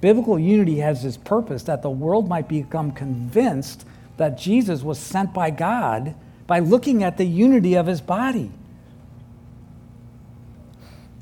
Biblical 0.00 0.38
unity 0.38 0.78
has 0.78 1.02
this 1.02 1.16
purpose 1.16 1.64
that 1.64 1.82
the 1.82 1.90
world 1.90 2.28
might 2.28 2.48
become 2.48 2.92
convinced 2.92 3.84
that 4.16 4.38
Jesus 4.38 4.82
was 4.82 4.98
sent 4.98 5.34
by 5.34 5.50
God 5.50 6.14
by 6.46 6.58
looking 6.58 7.02
at 7.02 7.16
the 7.16 7.24
unity 7.24 7.74
of 7.74 7.86
his 7.86 8.00
body. 8.00 8.50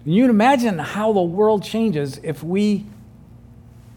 You 0.04 0.22
can 0.22 0.30
imagine 0.30 0.78
how 0.78 1.12
the 1.12 1.22
world 1.22 1.62
changes 1.62 2.20
if 2.22 2.42
we 2.42 2.86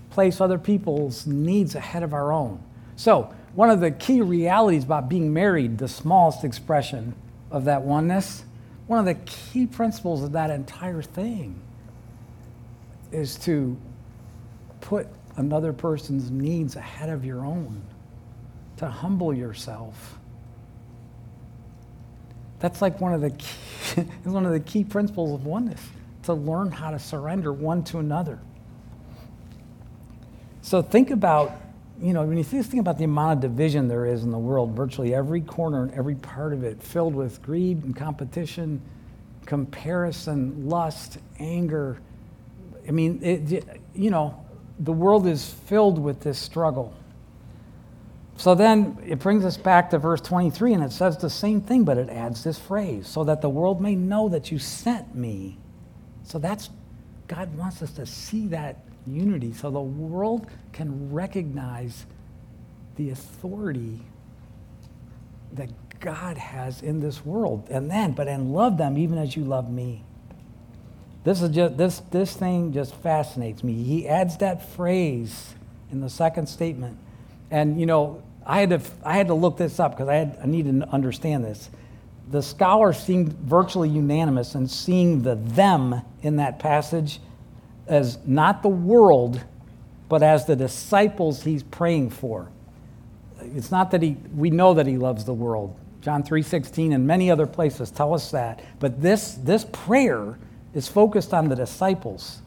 place 0.09 0.41
other 0.41 0.57
people's 0.57 1.25
needs 1.25 1.73
ahead 1.75 2.03
of 2.03 2.13
our 2.13 2.31
own. 2.31 2.61
So, 2.95 3.33
one 3.53 3.69
of 3.69 3.79
the 3.79 3.91
key 3.91 4.21
realities 4.21 4.83
about 4.83 5.09
being 5.09 5.33
married, 5.33 5.77
the 5.77 5.87
smallest 5.87 6.43
expression 6.43 7.15
of 7.49 7.65
that 7.65 7.81
oneness, 7.83 8.43
one 8.87 8.99
of 8.99 9.05
the 9.05 9.15
key 9.25 9.65
principles 9.65 10.23
of 10.23 10.33
that 10.33 10.49
entire 10.49 11.01
thing 11.01 11.61
is 13.11 13.37
to 13.37 13.77
put 14.81 15.07
another 15.37 15.73
person's 15.73 16.29
needs 16.29 16.75
ahead 16.75 17.09
of 17.09 17.23
your 17.23 17.45
own, 17.45 17.81
to 18.77 18.87
humble 18.87 19.33
yourself. 19.33 20.17
That's 22.59 22.81
like 22.81 22.99
one 22.99 23.13
of 23.13 23.21
the 23.21 23.31
key, 23.31 24.01
one 24.23 24.45
of 24.45 24.51
the 24.51 24.59
key 24.59 24.83
principles 24.83 25.33
of 25.33 25.45
oneness, 25.45 25.81
to 26.23 26.33
learn 26.33 26.71
how 26.71 26.91
to 26.91 26.99
surrender 26.99 27.53
one 27.53 27.83
to 27.85 27.99
another. 27.99 28.39
So 30.61 30.81
think 30.81 31.09
about 31.09 31.59
you 32.01 32.13
know, 32.13 32.23
when 32.23 32.37
you 32.37 32.43
think 32.43 32.79
about 32.79 32.97
the 32.97 33.03
amount 33.03 33.33
of 33.33 33.41
division 33.41 33.87
there 33.87 34.07
is 34.07 34.23
in 34.23 34.31
the 34.31 34.37
world, 34.37 34.75
virtually 34.75 35.13
every 35.13 35.41
corner 35.41 35.83
and 35.83 35.93
every 35.93 36.15
part 36.15 36.51
of 36.51 36.63
it 36.63 36.81
filled 36.81 37.13
with 37.13 37.43
greed 37.43 37.83
and 37.83 37.95
competition, 37.95 38.81
comparison, 39.45 40.67
lust, 40.67 41.19
anger. 41.37 42.01
I 42.87 42.91
mean, 42.91 43.19
it, 43.21 43.63
you 43.93 44.09
know, 44.09 44.43
the 44.79 44.91
world 44.91 45.27
is 45.27 45.45
filled 45.45 45.99
with 45.99 46.21
this 46.21 46.39
struggle. 46.39 46.93
So 48.37 48.55
then 48.55 48.97
it 49.05 49.19
brings 49.19 49.45
us 49.45 49.57
back 49.57 49.91
to 49.91 49.99
verse 49.99 50.21
23, 50.21 50.73
and 50.73 50.83
it 50.83 50.91
says 50.91 51.17
the 51.17 51.29
same 51.29 51.61
thing, 51.61 51.83
but 51.83 51.97
it 51.97 52.09
adds 52.09 52.43
this 52.43 52.57
phrase 52.57 53.07
so 53.07 53.23
that 53.25 53.41
the 53.41 53.49
world 53.49 53.81
may 53.81 53.95
know 53.95 54.29
that 54.29 54.51
you 54.51 54.57
sent 54.57 55.13
me. 55.13 55.57
So 56.23 56.39
that's, 56.39 56.69
God 57.27 57.55
wants 57.55 57.81
us 57.83 57.91
to 57.93 58.05
see 58.05 58.47
that 58.47 58.77
unity 59.05 59.53
so 59.53 59.69
the 59.69 59.79
world 59.79 60.47
can 60.73 61.11
recognize 61.11 62.05
the 62.95 63.11
authority 63.11 63.99
that 65.53 65.69
God 65.99 66.37
has 66.37 66.81
in 66.81 66.99
this 66.99 67.25
world. 67.25 67.67
And 67.69 67.91
then, 67.91 68.13
but 68.13 68.27
and 68.27 68.53
love 68.53 68.77
them 68.77 68.97
even 68.97 69.17
as 69.17 69.35
you 69.35 69.43
love 69.43 69.69
me. 69.69 70.03
This 71.23 71.41
is 71.41 71.49
just 71.49 71.77
this 71.77 71.99
this 72.11 72.33
thing 72.33 72.73
just 72.73 72.95
fascinates 72.95 73.63
me. 73.63 73.83
He 73.83 74.07
adds 74.07 74.37
that 74.37 74.67
phrase 74.71 75.53
in 75.91 76.01
the 76.01 76.09
second 76.09 76.47
statement. 76.47 76.97
And 77.51 77.79
you 77.79 77.85
know, 77.85 78.23
I 78.45 78.59
had 78.59 78.69
to 78.71 78.81
I 79.05 79.17
had 79.17 79.27
to 79.27 79.33
look 79.33 79.57
this 79.57 79.79
up 79.79 79.91
because 79.91 80.09
I 80.09 80.15
had 80.15 80.39
I 80.41 80.47
needed 80.47 80.79
to 80.81 80.89
understand 80.89 81.45
this. 81.45 81.69
The 82.29 82.41
scholars 82.41 82.97
seemed 82.97 83.33
virtually 83.33 83.89
unanimous 83.89 84.55
in 84.55 84.67
seeing 84.67 85.21
the 85.21 85.35
them 85.35 86.01
in 86.21 86.37
that 86.37 86.59
passage 86.59 87.19
as 87.87 88.17
not 88.25 88.63
the 88.63 88.69
world, 88.69 89.41
but 90.07 90.23
as 90.23 90.45
the 90.45 90.55
disciples 90.55 91.43
he's 91.43 91.61
praying 91.61 92.09
for. 92.09 92.49
It's 93.41 93.71
not 93.71 93.91
that 93.91 94.01
he, 94.01 94.17
we 94.35 94.49
know 94.49 94.73
that 94.75 94.87
he 94.87 94.97
loves 94.97 95.25
the 95.25 95.33
world. 95.33 95.77
John 96.01 96.23
3.16 96.23 96.95
and 96.95 97.05
many 97.05 97.29
other 97.29 97.45
places 97.47 97.91
tell 97.91 98.13
us 98.13 98.31
that. 98.31 98.63
But 98.79 99.01
this, 99.01 99.33
this 99.33 99.65
prayer 99.71 100.37
is 100.73 100.87
focused 100.87 101.33
on 101.33 101.49
the 101.49 101.55
disciples. 101.55 102.41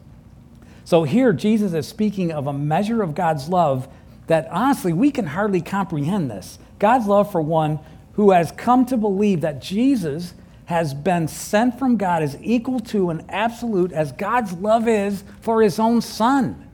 So 0.83 1.03
here, 1.03 1.33
Jesus 1.33 1.73
is 1.73 1.87
speaking 1.87 2.31
of 2.31 2.47
a 2.47 2.53
measure 2.53 3.01
of 3.01 3.15
God's 3.15 3.49
love 3.49 3.87
that 4.27 4.47
honestly, 4.51 4.93
we 4.93 5.11
can 5.11 5.27
hardly 5.27 5.61
comprehend 5.61 6.29
this. 6.29 6.59
God's 6.79 7.07
love 7.07 7.31
for 7.31 7.41
one 7.41 7.79
who 8.13 8.31
has 8.31 8.51
come 8.51 8.85
to 8.87 8.97
believe 8.97 9.41
that 9.41 9.61
Jesus 9.61 10.33
has 10.65 10.93
been 10.93 11.27
sent 11.27 11.77
from 11.77 11.97
God 11.97 12.23
is 12.23 12.37
equal 12.41 12.79
to 12.79 13.09
and 13.09 13.23
absolute 13.29 13.91
as 13.91 14.11
God's 14.11 14.53
love 14.53 14.87
is 14.87 15.23
for 15.41 15.61
his 15.61 15.79
own 15.79 16.01
son. 16.01 16.67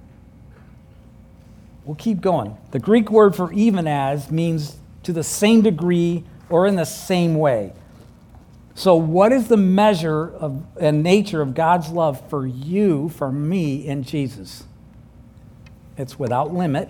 We'll 1.83 1.95
keep 1.95 2.21
going. 2.21 2.57
The 2.71 2.79
Greek 2.79 3.11
word 3.11 3.35
for 3.35 3.51
even 3.51 3.87
as 3.87 4.31
means 4.31 4.77
to 5.03 5.13
the 5.13 5.23
same 5.23 5.61
degree 5.61 6.23
or 6.49 6.67
in 6.67 6.75
the 6.75 6.85
same 6.85 7.35
way. 7.35 7.73
So, 8.73 8.95
what 8.95 9.31
is 9.31 9.47
the 9.47 9.57
measure 9.57 10.29
of, 10.29 10.65
and 10.79 11.03
nature 11.03 11.41
of 11.41 11.53
God's 11.53 11.89
love 11.89 12.29
for 12.29 12.45
you, 12.45 13.09
for 13.09 13.31
me, 13.31 13.85
in 13.85 14.03
Jesus? 14.03 14.63
It's 15.97 16.17
without 16.17 16.53
limit. 16.53 16.89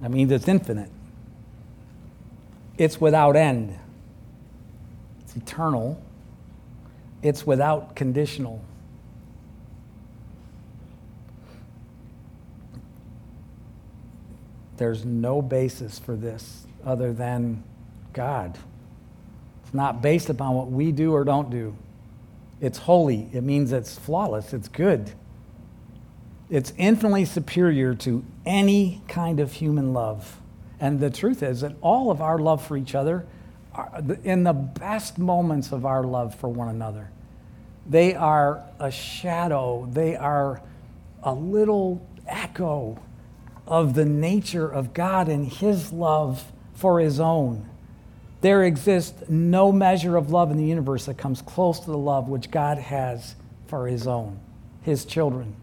That 0.00 0.10
means 0.10 0.30
it's 0.30 0.48
infinite. 0.48 0.90
It's 2.76 3.00
without 3.00 3.36
end. 3.36 3.78
It's 5.20 5.36
eternal. 5.36 6.00
It's 7.22 7.46
without 7.46 7.96
conditional. 7.96 8.62
There's 14.76 15.04
no 15.04 15.42
basis 15.42 15.98
for 15.98 16.14
this 16.14 16.66
other 16.84 17.12
than 17.12 17.64
God. 18.12 18.56
It's 19.68 19.74
not 19.74 20.00
based 20.00 20.30
upon 20.30 20.54
what 20.54 20.70
we 20.70 20.92
do 20.92 21.12
or 21.12 21.24
don't 21.24 21.50
do. 21.50 21.76
It's 22.58 22.78
holy. 22.78 23.28
It 23.34 23.42
means 23.42 23.70
it's 23.70 23.98
flawless. 23.98 24.54
It's 24.54 24.66
good. 24.66 25.12
It's 26.48 26.72
infinitely 26.78 27.26
superior 27.26 27.92
to 27.96 28.24
any 28.46 29.02
kind 29.08 29.40
of 29.40 29.52
human 29.52 29.92
love. 29.92 30.40
And 30.80 31.00
the 31.00 31.10
truth 31.10 31.42
is 31.42 31.60
that 31.60 31.76
all 31.82 32.10
of 32.10 32.22
our 32.22 32.38
love 32.38 32.66
for 32.66 32.78
each 32.78 32.94
other, 32.94 33.26
are 33.74 34.02
in 34.24 34.44
the 34.44 34.54
best 34.54 35.18
moments 35.18 35.70
of 35.70 35.84
our 35.84 36.02
love 36.02 36.34
for 36.34 36.48
one 36.48 36.70
another, 36.70 37.10
they 37.86 38.14
are 38.14 38.64
a 38.80 38.90
shadow, 38.90 39.86
they 39.92 40.16
are 40.16 40.62
a 41.22 41.34
little 41.34 42.06
echo 42.26 42.98
of 43.66 43.92
the 43.92 44.06
nature 44.06 44.66
of 44.66 44.94
God 44.94 45.28
and 45.28 45.46
His 45.46 45.92
love 45.92 46.52
for 46.72 47.00
His 47.00 47.20
own. 47.20 47.68
There 48.40 48.64
exists 48.64 49.28
no 49.28 49.72
measure 49.72 50.16
of 50.16 50.30
love 50.30 50.50
in 50.50 50.56
the 50.56 50.64
universe 50.64 51.06
that 51.06 51.18
comes 51.18 51.42
close 51.42 51.80
to 51.80 51.90
the 51.90 51.98
love 51.98 52.28
which 52.28 52.50
God 52.50 52.78
has 52.78 53.34
for 53.66 53.86
His 53.86 54.06
own, 54.06 54.38
His 54.82 55.04
children. 55.04 55.56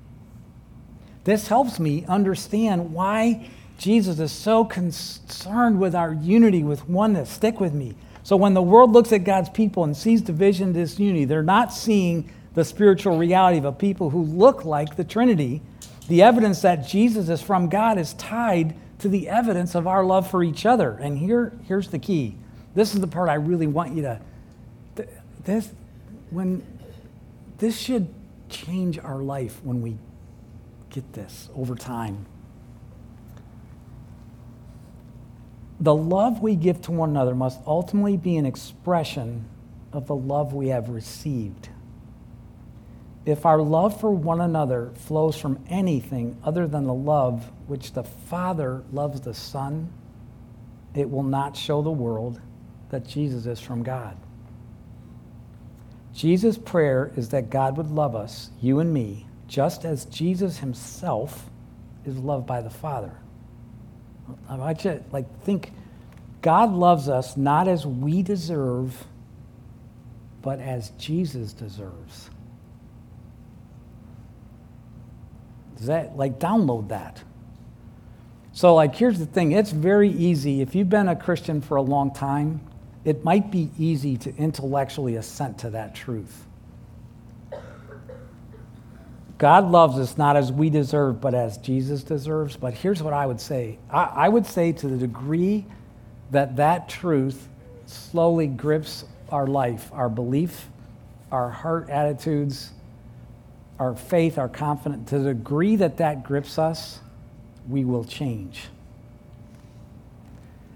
This 1.24 1.48
helps 1.48 1.80
me 1.80 2.06
understand 2.08 2.94
why 2.94 3.50
Jesus 3.78 4.20
is 4.20 4.32
so 4.32 4.64
concerned 4.66 5.80
with 5.80 5.96
our 5.96 6.14
unity, 6.14 6.64
with 6.64 6.88
oneness. 6.88 7.30
Stick 7.30 7.60
with 7.60 7.74
me. 7.74 7.96
So 8.24 8.36
when 8.36 8.54
the 8.54 8.62
world 8.62 8.92
looks 8.92 9.12
at 9.12 9.24
God's 9.24 9.50
people 9.50 9.84
and 9.84 9.96
sees 9.96 10.22
division, 10.22 10.74
disunity, 10.74 11.26
they're 11.26 11.44
not 11.44 11.74
seeing 11.74 12.30
the 12.54 12.64
spiritual 12.64 13.18
reality 13.18 13.58
of 13.58 13.66
a 13.66 13.72
people 13.72 14.10
who 14.10 14.24
look 14.24 14.66
like 14.66 14.96
the 14.96 15.04
Trinity 15.04 15.62
the 16.08 16.22
evidence 16.22 16.62
that 16.62 16.88
Jesus 16.88 17.30
is 17.30 17.42
from 17.42 17.70
God 17.70 17.98
is 17.98 18.14
tied 18.14 18.76
to 19.00 19.10
the 19.10 19.28
evidence 19.28 19.76
of 19.76 19.88
our 19.88 20.04
love 20.04 20.30
for 20.30 20.44
each 20.44 20.66
other. 20.66 20.92
And 20.92 21.18
here, 21.18 21.52
here's 21.68 21.90
the 21.90 22.00
key. 22.00 22.38
This 22.76 22.94
is 22.94 23.00
the 23.02 23.08
part 23.08 23.30
I 23.30 23.36
really 23.36 23.68
want 23.68 23.96
you 23.96 24.04
to. 24.04 24.22
This, 25.44 25.72
when, 26.30 26.66
this 27.58 27.80
should 27.80 28.14
change 28.50 29.00
our 29.00 29.20
life 29.20 29.62
when 29.64 29.82
we 29.82 29.98
get 30.90 31.14
this 31.14 31.50
over 31.56 31.74
time. 31.74 32.26
The 35.80 35.96
love 35.96 36.42
we 36.42 36.56
give 36.56 36.82
to 36.84 36.92
one 36.92 37.10
another 37.10 37.36
must 37.36 37.60
ultimately 37.66 38.18
be 38.18 38.38
an 38.38 38.46
expression 38.46 39.46
of 39.92 40.08
the 40.08 40.16
love 40.16 40.54
we 40.54 40.70
have 40.70 40.90
received. 40.90 41.70
If 43.26 43.46
our 43.46 43.62
love 43.62 44.00
for 44.00 44.12
one 44.12 44.42
another 44.42 44.92
flows 44.96 45.38
from 45.38 45.60
anything 45.70 46.38
other 46.44 46.68
than 46.68 46.86
the 46.86 46.94
love 46.94 47.52
which 47.68 47.94
the 47.94 48.04
Father 48.04 48.84
loves 48.92 49.22
the 49.22 49.34
Son, 49.34 49.90
it 50.94 51.10
will 51.10 51.24
not 51.24 51.58
show 51.58 51.82
the 51.82 51.92
world 51.92 52.40
that 52.90 53.08
Jesus 53.08 53.46
is 53.46 53.60
from 53.60 53.84
God. 53.84 54.18
Jesus' 56.14 56.58
prayer 56.58 57.12
is 57.18 57.30
that 57.30 57.50
God 57.50 57.78
would 57.78 57.92
love 57.92 58.16
us, 58.16 58.50
you 58.62 58.80
and 58.80 58.94
me, 58.94 59.26
just 59.48 59.86
as 59.86 60.06
Jesus 60.06 60.58
himself 60.60 61.50
is 62.06 62.18
loved 62.18 62.48
by 62.48 62.62
the 62.62 62.70
Father. 62.70 63.12
I 64.50 64.56
want 64.56 64.86
you 64.86 64.92
to 64.92 65.04
like 65.12 65.42
think 65.44 65.72
God 66.42 66.72
loves 66.72 67.10
us 67.10 67.36
not 67.36 67.68
as 67.68 67.86
we 67.86 68.22
deserve, 68.22 69.06
but 70.42 70.60
as 70.60 70.92
Jesus 70.92 71.54
deserves. 71.54 72.30
Does 75.78 75.88
that, 75.88 76.16
like, 76.16 76.40
download 76.40 76.90
that? 76.90 77.22
So, 78.54 78.76
like, 78.76 78.96
here's 78.96 79.20
the 79.20 79.26
thing 79.26 79.52
it's 79.52 79.72
very 79.72 80.10
easy. 80.10 80.62
If 80.62 80.76
you've 80.76 80.90
been 80.90 81.10
a 81.10 81.16
Christian 81.16 81.62
for 81.62 81.76
a 81.78 81.82
long 81.82 82.14
time, 82.14 82.62
it 83.06 83.24
might 83.24 83.52
be 83.52 83.70
easy 83.78 84.18
to 84.18 84.36
intellectually 84.36 85.16
assent 85.16 85.60
to 85.60 85.70
that 85.70 85.96
truth. 85.96 86.46
God 89.38 89.70
loves 89.70 90.00
us 90.00 90.18
not 90.18 90.36
as 90.36 90.52
we 90.52 90.70
deserve, 90.70 91.22
but 91.22 91.34
as 91.34 91.58
Jesus 91.58 92.04
deserves. 92.04 92.58
But 92.58 92.74
here's 92.74 93.04
what 93.04 93.14
I 93.14 93.26
would 93.26 93.40
say 93.40 93.78
I, 93.92 94.04
I 94.04 94.30
would 94.30 94.46
say 94.46 94.72
to 94.72 94.88
the 94.88 94.98
degree 94.98 95.66
that 96.32 96.56
that 96.56 96.90
truth 96.90 97.48
slowly 97.86 98.48
grips 98.48 99.06
our 99.30 99.46
life, 99.46 99.90
our 99.94 100.10
belief, 100.10 100.68
our 101.32 101.50
heart 101.50 101.90
attitudes, 101.90 102.72
our 103.78 103.96
faith, 103.96 104.38
our 104.38 104.50
confidence, 104.50 105.10
to 105.10 105.20
the 105.20 105.34
degree 105.34 105.76
that 105.76 105.98
that 105.98 106.24
grips 106.24 106.58
us, 106.58 107.00
we 107.68 107.84
will 107.84 108.06
change. 108.06 108.68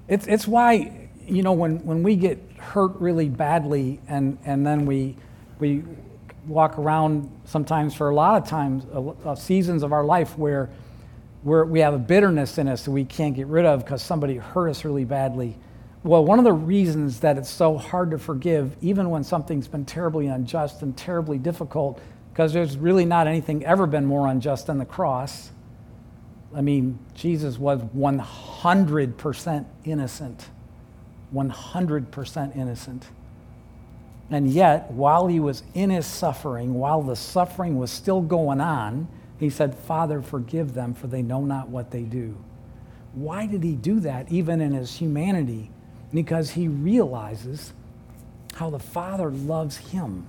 It's, 0.07 0.27
it's 0.27 0.47
why, 0.47 0.98
you 1.29 1.43
know, 1.43 1.53
when, 1.53 1.83
when 1.85 2.03
we 2.03 2.15
get 2.15 2.39
hurt 2.57 2.95
really 2.99 3.29
badly 3.29 3.99
and, 4.07 4.37
and 4.45 4.65
then 4.65 4.85
we, 4.85 5.15
we 5.59 5.83
walk 6.47 6.77
around 6.77 7.29
sometimes 7.45 7.93
for 7.93 8.09
a 8.09 8.15
lot 8.15 8.41
of 8.41 8.47
times, 8.47 8.85
uh, 9.25 9.35
seasons 9.35 9.83
of 9.83 9.93
our 9.93 10.03
life 10.03 10.37
where 10.37 10.69
where 11.41 11.63
we 11.65 11.79
have 11.79 11.93
a 11.93 11.99
bitterness 11.99 12.57
in 12.57 12.67
us 12.67 12.83
that 12.83 12.91
we 12.91 13.05
can't 13.05 13.35
get 13.35 13.47
rid 13.47 13.65
of 13.65 13.83
because 13.83 14.01
somebody 14.01 14.35
hurt 14.35 14.69
us 14.69 14.83
really 14.83 15.05
badly. 15.05 15.57
Well, 16.03 16.23
one 16.23 16.39
of 16.39 16.45
the 16.45 16.53
reasons 16.53 17.19
that 17.21 17.37
it's 17.37 17.49
so 17.49 17.77
hard 17.77 18.11
to 18.11 18.17
forgive, 18.17 18.75
even 18.81 19.09
when 19.09 19.23
something's 19.23 19.67
been 19.67 19.85
terribly 19.85 20.27
unjust 20.27 20.81
and 20.81 20.95
terribly 20.95 21.37
difficult, 21.37 22.01
because 22.31 22.53
there's 22.53 22.77
really 22.77 23.05
not 23.05 23.27
anything 23.27 23.65
ever 23.65 23.85
been 23.85 24.05
more 24.05 24.27
unjust 24.27 24.67
than 24.67 24.77
the 24.77 24.85
cross. 24.85 25.51
I 26.55 26.61
mean, 26.61 26.99
Jesus 27.13 27.57
was 27.57 27.81
100% 27.81 29.65
innocent. 29.85 30.49
100% 31.33 32.55
innocent. 32.55 33.05
And 34.31 34.49
yet, 34.49 34.91
while 34.91 35.27
he 35.27 35.39
was 35.39 35.63
in 35.73 35.89
his 35.89 36.05
suffering, 36.05 36.75
while 36.75 37.01
the 37.01 37.15
suffering 37.15 37.77
was 37.77 37.91
still 37.91 38.21
going 38.21 38.61
on, 38.61 39.07
he 39.39 39.49
said, 39.49 39.73
Father, 39.73 40.21
forgive 40.21 40.73
them, 40.73 40.93
for 40.93 41.07
they 41.07 41.21
know 41.21 41.41
not 41.41 41.69
what 41.69 41.91
they 41.91 42.03
do. 42.03 42.37
Why 43.13 43.45
did 43.47 43.63
he 43.63 43.75
do 43.75 43.99
that, 44.01 44.31
even 44.31 44.61
in 44.61 44.73
his 44.73 44.95
humanity? 44.95 45.71
Because 46.13 46.51
he 46.51 46.67
realizes 46.67 47.73
how 48.55 48.69
the 48.69 48.79
Father 48.79 49.31
loves 49.31 49.77
him. 49.77 50.27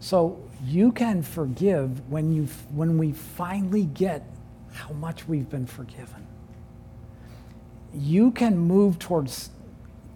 So 0.00 0.40
you 0.64 0.92
can 0.92 1.22
forgive 1.22 2.08
when, 2.08 2.32
you, 2.32 2.44
when 2.72 2.98
we 2.98 3.12
finally 3.12 3.84
get 3.84 4.22
how 4.72 4.92
much 4.92 5.26
we've 5.26 5.48
been 5.48 5.66
forgiven. 5.66 6.26
You 7.94 8.30
can 8.30 8.56
move 8.58 8.98
towards, 8.98 9.50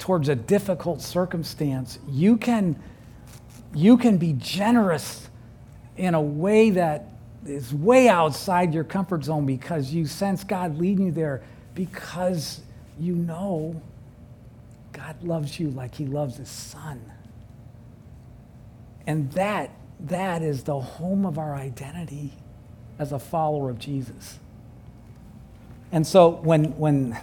towards 0.03 0.29
a 0.29 0.35
difficult 0.35 1.01
circumstance. 1.01 2.01
You 2.09 2.37
can, 2.37 2.75
you 3.73 3.97
can 3.97 4.19
be 4.19 4.33
generous 4.33 5.31
in 5.97 6.15
a 6.15 6.21
way 6.21 6.71
that 6.71 7.07
is 7.47 7.73
way 7.73 8.09
outside 8.09 8.75
your 8.75 8.83
comfort 8.83 9.23
zone 9.23 9.47
because 9.47 9.93
you 9.93 10.07
sense 10.07 10.43
God 10.43 10.77
leading 10.77 11.07
you 11.07 11.12
there 11.12 11.45
because 11.77 12.62
you 12.99 13.15
know 13.15 13.81
God 14.93 15.23
loves 15.23 15.61
you 15.61 15.71
like 15.71 15.95
he 15.95 16.07
loves 16.07 16.37
his 16.37 16.49
son. 16.49 17.01
And 19.07 19.31
that 19.33 19.71
that 20.01 20.43
is 20.43 20.65
the 20.65 20.81
home 20.81 21.25
of 21.25 21.38
our 21.38 21.55
identity 21.55 22.33
as 22.99 23.12
a 23.12 23.21
follower 23.21 23.71
of 23.71 23.79
Jesus. 23.79 24.41
And 25.93 26.05
so 26.05 26.29
when, 26.29 26.77
when, 26.77 27.17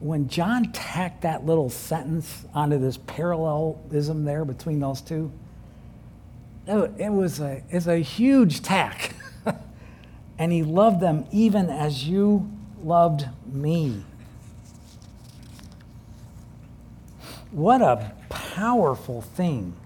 when 0.00 0.28
John 0.28 0.72
tacked 0.72 1.22
that 1.22 1.46
little 1.46 1.70
sentence 1.70 2.44
onto 2.54 2.78
this 2.78 2.96
parallelism 3.06 4.24
there 4.24 4.44
between 4.44 4.80
those 4.80 5.00
two, 5.00 5.30
it 6.66 7.12
was 7.12 7.40
a, 7.40 7.62
it's 7.70 7.86
a 7.86 7.98
huge 7.98 8.62
tack. 8.62 9.14
and 10.38 10.52
he 10.52 10.62
loved 10.62 11.00
them 11.00 11.26
even 11.30 11.68
as 11.68 12.08
you 12.08 12.50
loved 12.82 13.26
me. 13.46 14.04
What 17.50 17.82
a 17.82 18.12
powerful 18.28 19.22
thing 19.22 19.76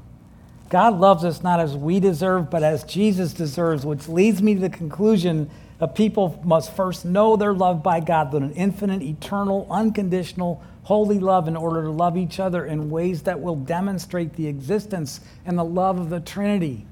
God 0.74 0.98
loves 0.98 1.24
us 1.24 1.40
not 1.40 1.60
as 1.60 1.76
we 1.76 2.00
deserve, 2.00 2.50
but 2.50 2.64
as 2.64 2.82
Jesus 2.82 3.32
deserves, 3.32 3.86
which 3.86 4.08
leads 4.08 4.42
me 4.42 4.54
to 4.54 4.60
the 4.60 4.68
conclusion 4.68 5.48
that 5.84 5.94
people 5.94 6.40
must 6.42 6.74
first 6.74 7.04
know 7.04 7.36
they're 7.36 7.52
loved 7.52 7.82
by 7.82 8.00
God 8.00 8.32
with 8.32 8.42
an 8.42 8.54
infinite, 8.54 9.02
eternal, 9.02 9.66
unconditional, 9.70 10.62
holy 10.84 11.18
love 11.18 11.46
in 11.46 11.58
order 11.58 11.82
to 11.82 11.90
love 11.90 12.16
each 12.16 12.40
other 12.40 12.64
in 12.64 12.88
ways 12.88 13.24
that 13.24 13.38
will 13.38 13.56
demonstrate 13.56 14.32
the 14.32 14.46
existence 14.46 15.20
and 15.44 15.58
the 15.58 15.64
love 15.64 15.98
of 16.00 16.08
the 16.08 16.20
Trinity. 16.20 16.86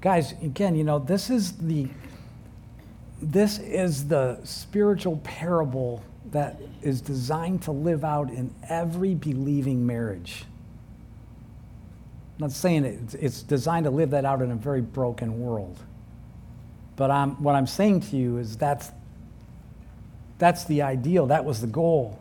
Guys, 0.00 0.32
again, 0.42 0.74
you 0.74 0.82
know, 0.82 0.98
this 0.98 1.30
is 1.30 1.52
the 1.52 1.88
this 3.22 3.60
is 3.60 4.08
the 4.08 4.40
spiritual 4.42 5.18
parable 5.18 6.02
that 6.32 6.60
is 6.82 7.00
designed 7.00 7.62
to 7.62 7.70
live 7.70 8.02
out 8.02 8.28
in 8.28 8.52
every 8.68 9.14
believing 9.14 9.86
marriage. 9.86 10.46
I'm 12.38 12.46
not 12.46 12.50
saying 12.50 12.84
it, 12.84 13.14
it's 13.20 13.40
designed 13.40 13.84
to 13.84 13.92
live 13.92 14.10
that 14.10 14.24
out 14.24 14.42
in 14.42 14.50
a 14.50 14.56
very 14.56 14.80
broken 14.80 15.38
world. 15.38 15.78
But 16.96 17.10
I'm, 17.10 17.42
what 17.42 17.54
I'm 17.54 17.66
saying 17.66 18.00
to 18.02 18.16
you 18.16 18.38
is 18.38 18.56
that's, 18.56 18.90
that's 20.38 20.64
the 20.64 20.82
ideal, 20.82 21.26
that 21.26 21.44
was 21.44 21.60
the 21.60 21.66
goal. 21.66 22.18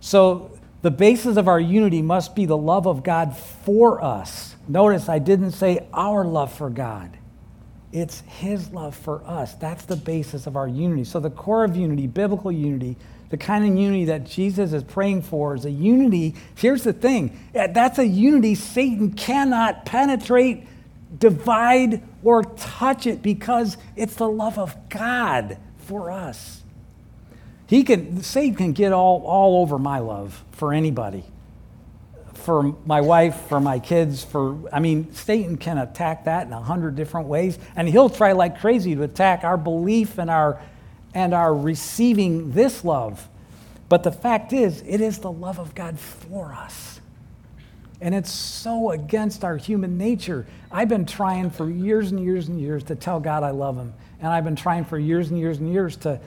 So 0.00 0.58
the 0.82 0.90
basis 0.90 1.36
of 1.36 1.48
our 1.48 1.60
unity 1.60 2.02
must 2.02 2.34
be 2.34 2.46
the 2.46 2.56
love 2.56 2.86
of 2.86 3.02
God 3.02 3.36
for 3.36 4.02
us. 4.02 4.56
Notice 4.66 5.08
I 5.08 5.18
didn't 5.18 5.52
say 5.52 5.86
our 5.92 6.24
love 6.24 6.52
for 6.52 6.70
God. 6.70 7.16
It's 7.92 8.20
his 8.20 8.70
love 8.70 8.94
for 8.94 9.22
us. 9.26 9.54
That's 9.54 9.84
the 9.84 9.96
basis 9.96 10.46
of 10.46 10.56
our 10.56 10.68
unity. 10.68 11.04
So, 11.04 11.18
the 11.18 11.30
core 11.30 11.64
of 11.64 11.76
unity, 11.76 12.06
biblical 12.06 12.52
unity, 12.52 12.96
the 13.30 13.36
kind 13.36 13.66
of 13.66 13.76
unity 13.76 14.04
that 14.06 14.24
Jesus 14.24 14.72
is 14.72 14.84
praying 14.84 15.22
for 15.22 15.54
is 15.54 15.64
a 15.64 15.70
unity. 15.70 16.34
Here's 16.54 16.84
the 16.84 16.92
thing 16.92 17.38
that's 17.52 17.98
a 17.98 18.06
unity 18.06 18.54
Satan 18.54 19.12
cannot 19.12 19.84
penetrate, 19.84 20.66
divide, 21.18 22.02
or 22.22 22.42
touch 22.44 23.06
it 23.06 23.22
because 23.22 23.76
it's 23.96 24.14
the 24.14 24.28
love 24.28 24.58
of 24.58 24.88
God 24.88 25.58
for 25.78 26.10
us. 26.10 26.62
He 27.66 27.84
can, 27.84 28.22
Satan 28.22 28.56
can 28.56 28.72
get 28.72 28.92
all, 28.92 29.22
all 29.24 29.62
over 29.62 29.78
my 29.78 29.98
love 29.98 30.44
for 30.52 30.72
anybody 30.72 31.24
for 32.40 32.74
my 32.84 33.00
wife, 33.00 33.36
for 33.48 33.60
my 33.60 33.78
kids, 33.78 34.24
for, 34.24 34.58
I 34.72 34.80
mean, 34.80 35.12
Satan 35.12 35.56
can 35.56 35.78
attack 35.78 36.24
that 36.24 36.46
in 36.46 36.52
a 36.52 36.60
hundred 36.60 36.96
different 36.96 37.28
ways, 37.28 37.58
and 37.76 37.88
he'll 37.88 38.10
try 38.10 38.32
like 38.32 38.60
crazy 38.60 38.94
to 38.94 39.02
attack 39.02 39.44
our 39.44 39.56
belief 39.56 40.18
and 40.18 40.30
our, 40.30 40.60
and 41.14 41.34
our 41.34 41.54
receiving 41.54 42.52
this 42.52 42.84
love. 42.84 43.28
But 43.88 44.02
the 44.02 44.12
fact 44.12 44.52
is, 44.52 44.82
it 44.86 45.00
is 45.00 45.18
the 45.18 45.30
love 45.30 45.58
of 45.58 45.74
God 45.74 45.98
for 45.98 46.52
us. 46.52 46.89
And 48.00 48.14
it's 48.14 48.30
so 48.30 48.90
against 48.90 49.44
our 49.44 49.56
human 49.56 49.98
nature. 49.98 50.46
I've 50.70 50.88
been 50.88 51.04
trying 51.04 51.50
for 51.50 51.68
years 51.68 52.10
and 52.10 52.22
years 52.22 52.48
and 52.48 52.60
years 52.60 52.84
to 52.84 52.94
tell 52.94 53.20
God 53.20 53.42
I 53.42 53.50
love 53.50 53.76
him. 53.76 53.92
And 54.20 54.28
I've 54.28 54.44
been 54.44 54.56
trying 54.56 54.84
for 54.84 54.98
years 54.98 55.30
and 55.30 55.38
years 55.38 55.58
and 55.58 55.70
years 55.72 55.96
to 55.96 56.20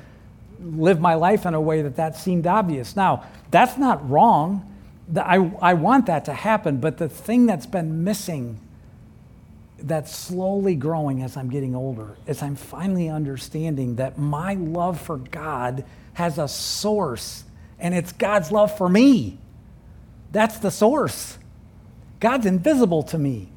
live 0.59 0.99
my 0.99 1.15
life 1.15 1.45
in 1.45 1.53
a 1.53 1.61
way 1.61 1.81
that 1.81 1.95
that 1.95 2.15
seemed 2.15 2.47
obvious. 2.47 2.95
Now, 2.95 3.25
that's 3.51 3.77
not 3.77 4.07
wrong. 4.09 4.69
I, 5.15 5.51
I 5.61 5.73
want 5.73 6.05
that 6.05 6.25
to 6.25 6.33
happen, 6.33 6.77
but 6.77 6.97
the 6.97 7.09
thing 7.09 7.45
that's 7.45 7.65
been 7.65 8.03
missing, 8.03 8.59
that's 9.77 10.15
slowly 10.15 10.75
growing 10.75 11.21
as 11.21 11.35
I'm 11.35 11.49
getting 11.49 11.75
older, 11.75 12.15
is 12.25 12.41
I'm 12.41 12.55
finally 12.55 13.09
understanding 13.09 13.97
that 13.97 14.17
my 14.17 14.53
love 14.53 15.01
for 15.01 15.17
God 15.17 15.83
has 16.13 16.37
a 16.37 16.47
source, 16.47 17.43
and 17.79 17.93
it's 17.93 18.11
God's 18.13 18.51
love 18.51 18.77
for 18.77 18.87
me. 18.87 19.39
That's 20.31 20.59
the 20.59 20.71
source. 20.71 21.37
God's 22.23 22.45
invisible 22.45 23.03
to 23.03 23.17
me, 23.17 23.51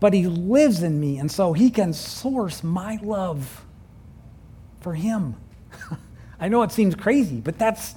but 0.00 0.14
He 0.14 0.26
lives 0.26 0.82
in 0.82 0.98
me, 0.98 1.18
and 1.18 1.30
so 1.30 1.52
He 1.52 1.68
can 1.68 1.92
source 1.92 2.64
my 2.64 2.98
love 3.02 3.66
for 4.80 4.94
Him. 4.94 5.36
I 6.40 6.48
know 6.48 6.62
it 6.62 6.72
seems 6.72 6.94
crazy, 6.94 7.36
but 7.36 7.58
that's 7.58 7.94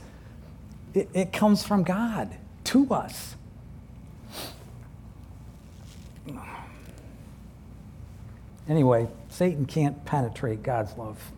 it, 0.94 1.08
it 1.14 1.32
comes 1.32 1.64
from 1.64 1.84
God 1.84 2.36
to 2.66 2.94
us. 2.94 3.38
Anyway, 8.68 9.08
Satan 9.30 9.66
can't 9.66 10.04
penetrate 10.04 10.62
God's 10.62 10.98
love. 10.98 11.32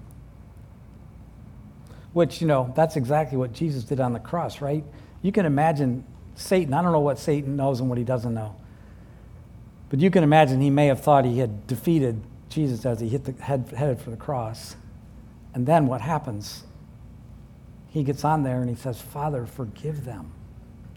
Which, 2.14 2.42
you 2.42 2.48
know, 2.48 2.74
that's 2.76 2.96
exactly 2.96 3.38
what 3.38 3.54
Jesus 3.54 3.84
did 3.84 4.00
on 4.00 4.14
the 4.14 4.20
cross, 4.20 4.62
right? 4.62 4.84
You 5.22 5.32
can 5.32 5.46
imagine 5.46 6.06
Satan, 6.34 6.74
I 6.74 6.82
don't 6.82 6.92
know 6.92 7.00
what 7.02 7.20
Satan 7.20 7.56
knows 7.56 7.80
and 7.80 7.88
what 7.88 8.00
he 8.00 8.04
doesn't 8.04 8.34
know. 8.34 8.56
But 9.94 10.00
you 10.00 10.10
can 10.10 10.24
imagine 10.24 10.60
he 10.60 10.72
may 10.72 10.88
have 10.88 11.02
thought 11.02 11.24
he 11.24 11.38
had 11.38 11.68
defeated 11.68 12.20
Jesus 12.50 12.84
as 12.84 13.00
he 13.00 13.10
hit 13.10 13.26
the, 13.26 13.44
head, 13.44 13.72
headed 13.78 14.02
for 14.02 14.10
the 14.10 14.18
cross. 14.18 14.76
And 15.54 15.68
then 15.68 15.86
what 15.86 16.02
happens? 16.02 16.64
He 17.92 18.02
gets 18.02 18.26
on 18.26 18.42
there 18.42 18.60
and 18.60 18.68
he 18.68 18.76
says, 18.76 19.00
Father, 19.00 19.46
forgive 19.46 20.04
them. 20.04 20.32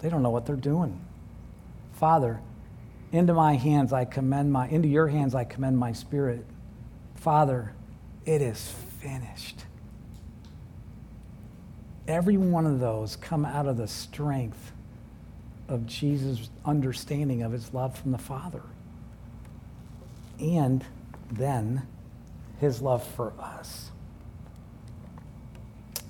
They 0.00 0.08
don't 0.08 0.22
know 0.22 0.30
what 0.30 0.46
they're 0.46 0.56
doing. 0.56 0.98
Father, 1.92 2.40
into 3.12 3.34
my 3.34 3.56
hands 3.56 3.92
I 3.92 4.06
commend 4.06 4.50
my, 4.50 4.66
into 4.68 4.88
your 4.88 5.08
hands 5.08 5.34
I 5.34 5.44
commend 5.44 5.76
my 5.76 5.92
spirit. 5.92 6.46
Father, 7.16 7.74
it 8.24 8.40
is 8.40 8.74
finished. 8.98 9.66
Every 12.08 12.38
one 12.38 12.64
of 12.64 12.80
those 12.80 13.16
come 13.16 13.44
out 13.44 13.66
of 13.66 13.76
the 13.76 13.88
strength 13.88 14.72
of 15.68 15.84
Jesus' 15.84 16.48
understanding 16.64 17.42
of 17.42 17.52
his 17.52 17.74
love 17.74 17.98
from 17.98 18.12
the 18.12 18.18
Father. 18.18 18.62
And 20.38 20.84
then 21.30 21.86
his 22.60 22.80
love 22.80 23.06
for 23.06 23.32
us. 23.38 23.90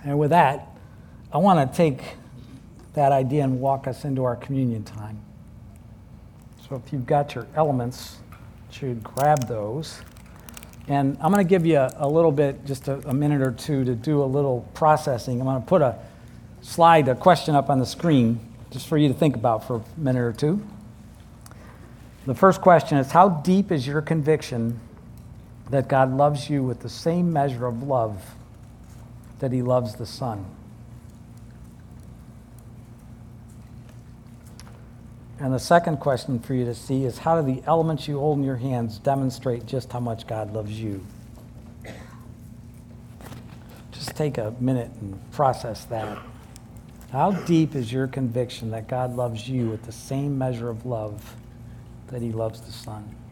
And 0.04 0.18
with 0.18 0.30
that, 0.30 0.68
I 1.32 1.38
want 1.38 1.70
to 1.70 1.76
take 1.76 2.00
that 2.94 3.12
idea 3.12 3.44
and 3.44 3.60
walk 3.60 3.86
us 3.86 4.04
into 4.04 4.24
our 4.24 4.36
communion 4.36 4.84
time. 4.84 5.20
So 6.68 6.76
if 6.76 6.92
you've 6.92 7.06
got 7.06 7.34
your 7.34 7.46
elements, 7.54 8.18
you 8.30 8.36
should 8.70 9.04
grab 9.04 9.46
those. 9.46 10.00
And 10.88 11.16
I'm 11.20 11.32
going 11.32 11.44
to 11.44 11.48
give 11.48 11.66
you 11.66 11.78
a, 11.78 11.92
a 11.98 12.08
little 12.08 12.30
bit, 12.30 12.64
just 12.64 12.88
a, 12.88 13.08
a, 13.08 13.14
minute 13.14 13.42
or 13.42 13.50
two, 13.50 13.84
to 13.84 13.94
do 13.94 14.22
a 14.22 14.24
little 14.24 14.68
processing. 14.74 15.40
I'm 15.40 15.46
going 15.46 15.60
to 15.60 15.66
put 15.66 15.82
a 15.82 15.98
slide, 16.62 17.08
a 17.08 17.14
question 17.14 17.54
up 17.54 17.70
on 17.70 17.80
the 17.80 17.86
screen, 17.86 18.38
just 18.70 18.86
for 18.86 18.96
you 18.96 19.08
to 19.08 19.14
think 19.14 19.34
about 19.34 19.66
for 19.66 19.76
a 19.76 20.00
minute 20.00 20.20
or 20.20 20.32
two. 20.32 20.64
The 22.26 22.34
first 22.34 22.60
question 22.60 22.98
is 22.98 23.12
How 23.12 23.28
deep 23.28 23.70
is 23.70 23.86
your 23.86 24.02
conviction 24.02 24.80
that 25.70 25.88
God 25.88 26.12
loves 26.12 26.50
you 26.50 26.62
with 26.62 26.80
the 26.80 26.88
same 26.88 27.32
measure 27.32 27.66
of 27.66 27.84
love 27.84 28.34
that 29.38 29.52
He 29.52 29.62
loves 29.62 29.94
the 29.94 30.06
Son? 30.06 30.44
And 35.38 35.52
the 35.52 35.58
second 35.58 35.98
question 35.98 36.40
for 36.40 36.54
you 36.54 36.64
to 36.64 36.74
see 36.74 37.04
is 37.04 37.18
how 37.18 37.40
do 37.40 37.54
the 37.54 37.62
elements 37.66 38.08
you 38.08 38.18
hold 38.18 38.38
in 38.38 38.44
your 38.44 38.56
hands 38.56 38.98
demonstrate 38.98 39.66
just 39.66 39.92
how 39.92 40.00
much 40.00 40.26
God 40.26 40.52
loves 40.52 40.80
you? 40.80 41.04
Just 43.92 44.16
take 44.16 44.38
a 44.38 44.54
minute 44.58 44.90
and 45.00 45.20
process 45.32 45.84
that. 45.84 46.18
How 47.12 47.32
deep 47.32 47.74
is 47.74 47.92
your 47.92 48.06
conviction 48.06 48.70
that 48.70 48.88
God 48.88 49.14
loves 49.14 49.46
you 49.46 49.68
with 49.68 49.82
the 49.84 49.92
same 49.92 50.38
measure 50.38 50.70
of 50.70 50.86
love 50.86 51.36
that 52.08 52.22
he 52.22 52.32
loves 52.32 52.60
the 52.60 52.72
Son? 52.72 53.25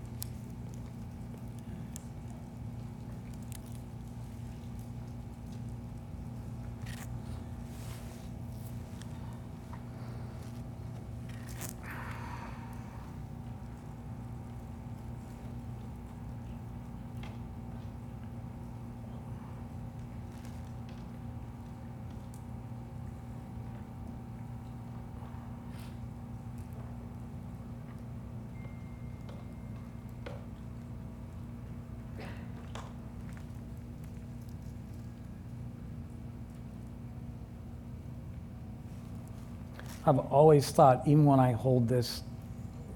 I've 40.06 40.18
always 40.18 40.70
thought, 40.70 41.06
even 41.06 41.24
when 41.24 41.40
I 41.40 41.52
hold 41.52 41.88
this 41.88 42.22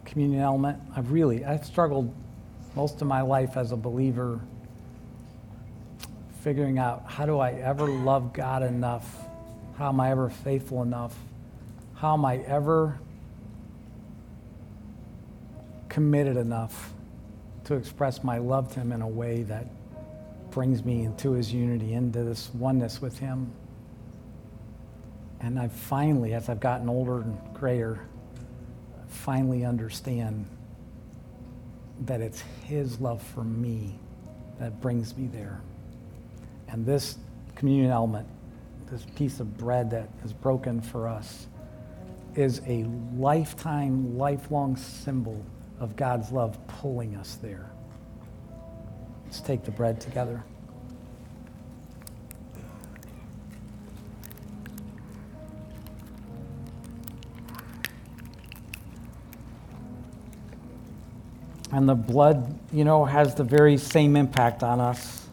communion 0.04 0.42
element, 0.42 0.78
I've 0.94 1.10
really, 1.10 1.44
I've 1.44 1.64
struggled 1.64 2.14
most 2.76 3.00
of 3.00 3.08
my 3.08 3.22
life 3.22 3.56
as 3.56 3.72
a 3.72 3.76
believer 3.76 4.40
figuring 6.42 6.78
out 6.78 7.04
how 7.06 7.26
do 7.26 7.38
I 7.38 7.52
ever 7.52 7.86
love 7.88 8.32
God 8.32 8.62
enough? 8.62 9.26
How 9.76 9.88
am 9.88 10.00
I 10.00 10.10
ever 10.10 10.28
faithful 10.28 10.82
enough? 10.82 11.14
How 11.94 12.14
am 12.14 12.24
I 12.24 12.38
ever 12.38 12.98
committed 15.88 16.36
enough 16.36 16.92
to 17.64 17.74
express 17.74 18.22
my 18.22 18.38
love 18.38 18.72
to 18.74 18.80
Him 18.80 18.92
in 18.92 19.02
a 19.02 19.08
way 19.08 19.42
that 19.44 19.66
brings 20.50 20.84
me 20.84 21.04
into 21.04 21.32
His 21.32 21.52
unity, 21.52 21.94
into 21.94 22.22
this 22.22 22.50
oneness 22.54 23.00
with 23.00 23.18
Him? 23.18 23.50
And 25.40 25.58
I 25.58 25.68
finally, 25.68 26.34
as 26.34 26.48
I've 26.48 26.60
gotten 26.60 26.88
older 26.88 27.20
and 27.20 27.38
grayer, 27.54 28.00
finally 29.08 29.64
understand 29.64 30.46
that 32.02 32.20
it's 32.20 32.42
His 32.64 33.00
love 33.00 33.22
for 33.22 33.44
me 33.44 33.98
that 34.58 34.80
brings 34.80 35.16
me 35.16 35.28
there. 35.28 35.60
And 36.68 36.84
this 36.84 37.16
communion 37.54 37.90
element 37.90 38.28
this 38.90 39.04
piece 39.16 39.40
of 39.40 39.56
bread 39.58 39.90
that 39.90 40.08
is 40.24 40.32
broken 40.32 40.80
for 40.80 41.08
us, 41.08 41.46
is 42.34 42.60
a 42.66 42.84
lifetime, 43.16 44.16
lifelong 44.16 44.76
symbol 44.76 45.44
of 45.80 45.96
God's 45.96 46.30
love 46.30 46.58
pulling 46.68 47.16
us 47.16 47.36
there. 47.36 47.70
Let's 49.24 49.40
take 49.40 49.64
the 49.64 49.70
bread 49.70 50.00
together. 50.00 50.42
And 61.70 61.88
the 61.88 61.94
blood, 61.94 62.58
you 62.72 62.84
know, 62.84 63.04
has 63.04 63.34
the 63.34 63.44
very 63.44 63.76
same 63.76 64.16
impact 64.16 64.62
on 64.62 64.80
us. 64.80 65.26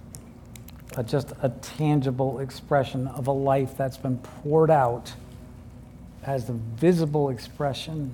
Uh, 0.95 1.03
just 1.03 1.33
a 1.41 1.49
tangible 1.49 2.39
expression 2.39 3.07
of 3.07 3.27
a 3.27 3.31
life 3.31 3.77
that's 3.77 3.97
been 3.97 4.17
poured 4.17 4.71
out 4.71 5.13
as 6.23 6.45
the 6.45 6.53
visible 6.53 7.29
expression 7.29 8.13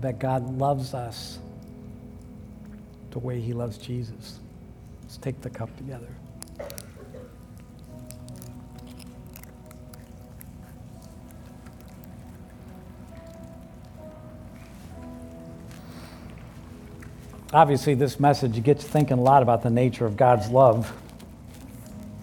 that 0.00 0.18
God 0.18 0.58
loves 0.58 0.94
us 0.94 1.38
the 3.10 3.18
way 3.18 3.40
he 3.40 3.52
loves 3.52 3.78
Jesus. 3.78 4.40
Let's 5.02 5.16
take 5.16 5.40
the 5.40 5.50
cup 5.50 5.74
together. 5.76 6.08
Obviously, 17.54 17.94
this 17.94 18.18
message 18.18 18.60
gets 18.64 18.82
you 18.82 18.90
thinking 18.90 19.16
a 19.16 19.22
lot 19.22 19.40
about 19.40 19.62
the 19.62 19.70
nature 19.70 20.04
of 20.04 20.16
God's 20.16 20.48
love. 20.48 20.92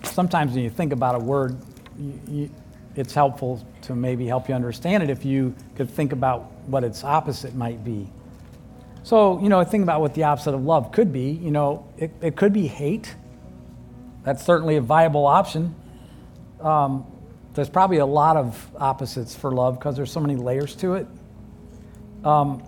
Sometimes 0.04 0.52
when 0.52 0.62
you 0.62 0.70
think 0.70 0.92
about 0.92 1.16
a 1.16 1.20
word, 1.20 1.56
you, 1.98 2.20
you, 2.28 2.50
it's 2.98 3.14
helpful 3.14 3.66
to 3.84 3.96
maybe 3.96 4.28
help 4.28 4.50
you 4.50 4.56
understand 4.56 5.02
it 5.04 5.10
if 5.10 5.24
you 5.24 5.56
could 5.76 5.90
think 5.90 6.12
about 6.12 6.52
what 6.68 6.84
its 6.84 7.06
opposite 7.06 7.56
might 7.56 7.82
be. 7.82 8.10
So, 9.04 9.40
you 9.42 9.48
know, 9.48 9.64
think 9.64 9.84
about 9.84 10.02
what 10.02 10.14
the 10.16 10.24
opposite 10.24 10.54
of 10.54 10.66
love 10.66 10.92
could 10.92 11.14
be. 11.14 11.32
You 11.32 11.52
know, 11.52 11.88
it, 11.98 12.12
it 12.22 12.36
could 12.36 12.52
be 12.52 12.68
hate. 12.68 13.16
That's 14.26 14.44
certainly 14.44 14.76
a 14.76 14.82
viable 14.82 15.26
option. 15.26 15.74
Um, 16.60 17.06
there's 17.54 17.70
probably 17.70 18.00
a 18.00 18.06
lot 18.06 18.36
of 18.36 18.70
opposites 18.76 19.34
for 19.34 19.54
love 19.54 19.80
because 19.80 19.96
there's 19.96 20.12
so 20.12 20.20
many 20.20 20.36
layers 20.36 20.76
to 20.76 20.96
it. 20.96 21.08
Um, 22.26 22.64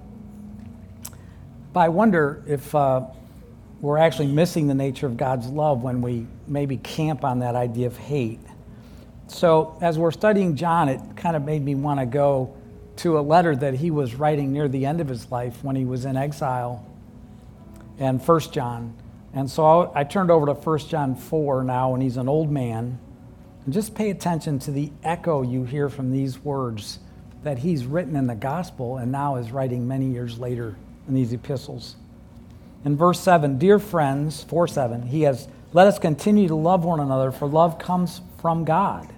but 1.73 1.79
I 1.79 1.89
wonder 1.89 2.43
if 2.45 2.73
uh, 2.75 3.01
we're 3.81 3.97
actually 3.97 4.27
missing 4.27 4.67
the 4.67 4.75
nature 4.75 5.07
of 5.07 5.17
God's 5.17 5.47
love 5.47 5.83
when 5.83 6.01
we 6.01 6.27
maybe 6.47 6.77
camp 6.77 7.25
on 7.25 7.39
that 7.39 7.55
idea 7.55 7.87
of 7.87 7.97
hate. 7.97 8.39
So, 9.27 9.77
as 9.81 9.97
we're 9.97 10.11
studying 10.11 10.55
John, 10.55 10.87
it 10.87 11.01
kind 11.15 11.35
of 11.35 11.43
made 11.43 11.63
me 11.63 11.73
want 11.73 11.99
to 11.99 12.05
go 12.05 12.55
to 12.97 13.17
a 13.17 13.21
letter 13.21 13.55
that 13.55 13.73
he 13.73 13.89
was 13.89 14.13
writing 14.13 14.53
near 14.53 14.67
the 14.67 14.85
end 14.85 15.01
of 15.01 15.07
his 15.07 15.31
life 15.31 15.63
when 15.63 15.75
he 15.75 15.85
was 15.85 16.05
in 16.05 16.15
exile, 16.15 16.85
and 17.97 18.23
First 18.23 18.53
John. 18.53 18.93
And 19.33 19.49
so 19.49 19.91
I 19.95 20.03
turned 20.03 20.29
over 20.29 20.45
to 20.45 20.55
First 20.55 20.91
John 20.91 21.15
4 21.15 21.63
now, 21.63 21.95
and 21.95 22.03
he's 22.03 22.17
an 22.17 22.29
old 22.29 22.51
man. 22.51 22.99
And 23.65 23.73
just 23.73 23.95
pay 23.95 24.11
attention 24.11 24.59
to 24.59 24.71
the 24.71 24.91
echo 25.03 25.41
you 25.41 25.63
hear 25.63 25.89
from 25.89 26.11
these 26.11 26.37
words 26.37 26.99
that 27.43 27.57
he's 27.57 27.85
written 27.85 28.15
in 28.15 28.27
the 28.27 28.35
gospel 28.35 28.97
and 28.97 29.11
now 29.11 29.37
is 29.37 29.51
writing 29.51 29.87
many 29.87 30.05
years 30.05 30.37
later 30.37 30.75
in 31.07 31.13
these 31.13 31.33
epistles. 31.33 31.95
In 32.85 32.97
verse 32.97 33.19
7, 33.19 33.57
dear 33.57 33.79
friends, 33.79 34.43
4 34.43 34.67
7, 34.67 35.03
he 35.03 35.21
has, 35.21 35.47
let 35.71 35.87
us 35.87 35.99
continue 35.99 36.47
to 36.47 36.55
love 36.55 36.83
one 36.83 36.99
another, 36.99 37.31
for 37.31 37.47
love 37.47 37.79
comes 37.79 38.21
from 38.41 38.65
God. 38.65 39.11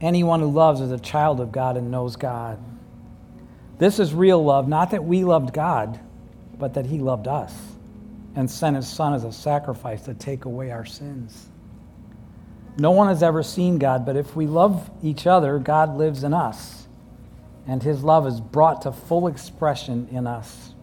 Anyone 0.00 0.40
who 0.40 0.50
loves 0.50 0.80
is 0.80 0.90
a 0.90 0.98
child 0.98 1.40
of 1.40 1.52
God 1.52 1.76
and 1.76 1.90
knows 1.90 2.16
God. 2.16 2.58
This 3.78 3.98
is 3.98 4.12
real 4.12 4.42
love, 4.44 4.68
not 4.68 4.90
that 4.90 5.04
we 5.04 5.24
loved 5.24 5.52
God, 5.52 5.98
but 6.58 6.74
that 6.74 6.86
he 6.86 6.98
loved 6.98 7.26
us 7.26 7.54
and 8.36 8.50
sent 8.50 8.76
his 8.76 8.88
son 8.88 9.14
as 9.14 9.24
a 9.24 9.32
sacrifice 9.32 10.02
to 10.02 10.14
take 10.14 10.44
away 10.44 10.70
our 10.70 10.84
sins. 10.84 11.48
No 12.76 12.90
one 12.90 13.08
has 13.08 13.22
ever 13.22 13.42
seen 13.42 13.78
God, 13.78 14.04
but 14.04 14.16
if 14.16 14.34
we 14.34 14.46
love 14.46 14.90
each 15.02 15.26
other, 15.26 15.58
God 15.58 15.96
lives 15.96 16.24
in 16.24 16.34
us, 16.34 16.83
and 17.66 17.82
his 17.82 18.02
love 18.02 18.26
is 18.26 18.40
brought 18.40 18.82
to 18.82 18.92
full 18.92 19.26
expression 19.26 20.08
in 20.10 20.26
us. 20.26 20.74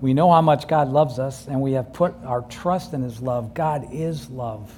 We 0.00 0.12
know 0.12 0.30
how 0.30 0.42
much 0.42 0.68
God 0.68 0.88
loves 0.88 1.18
us, 1.18 1.46
and 1.46 1.60
we 1.62 1.72
have 1.72 1.92
put 1.92 2.14
our 2.24 2.42
trust 2.42 2.92
in 2.92 3.02
his 3.02 3.20
love. 3.20 3.54
God 3.54 3.88
is 3.92 4.28
love 4.28 4.72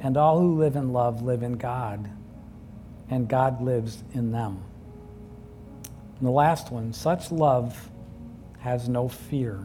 and 0.00 0.16
all 0.16 0.38
who 0.38 0.56
live 0.56 0.76
in 0.76 0.92
love 0.92 1.22
live 1.22 1.42
in 1.42 1.54
God, 1.54 2.10
and 3.10 3.28
God 3.28 3.62
lives 3.62 4.02
in 4.12 4.30
them. 4.30 4.62
And 6.18 6.26
the 6.26 6.32
last 6.32 6.70
one 6.70 6.92
such 6.92 7.32
love 7.32 7.90
has 8.58 8.88
no 8.88 9.08
fear, 9.08 9.64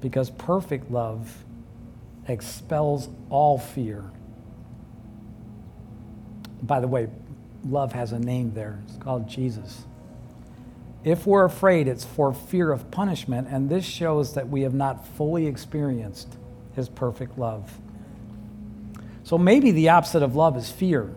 because 0.00 0.30
perfect 0.30 0.90
love 0.90 1.44
expels 2.28 3.08
all 3.30 3.58
fear. 3.58 4.04
By 6.62 6.80
the 6.80 6.88
way, 6.88 7.08
love 7.64 7.92
has 7.92 8.12
a 8.12 8.18
name 8.18 8.52
there. 8.54 8.80
It's 8.86 8.96
called 8.96 9.28
Jesus. 9.28 9.84
If 11.04 11.26
we're 11.26 11.44
afraid, 11.44 11.86
it's 11.86 12.04
for 12.04 12.32
fear 12.32 12.72
of 12.72 12.90
punishment, 12.90 13.48
and 13.50 13.68
this 13.68 13.84
shows 13.84 14.34
that 14.34 14.48
we 14.48 14.62
have 14.62 14.74
not 14.74 15.06
fully 15.06 15.46
experienced 15.46 16.36
his 16.74 16.88
perfect 16.88 17.38
love. 17.38 17.78
So 19.22 19.36
maybe 19.36 19.70
the 19.70 19.90
opposite 19.90 20.22
of 20.22 20.34
love 20.34 20.56
is 20.56 20.70
fear. 20.70 21.14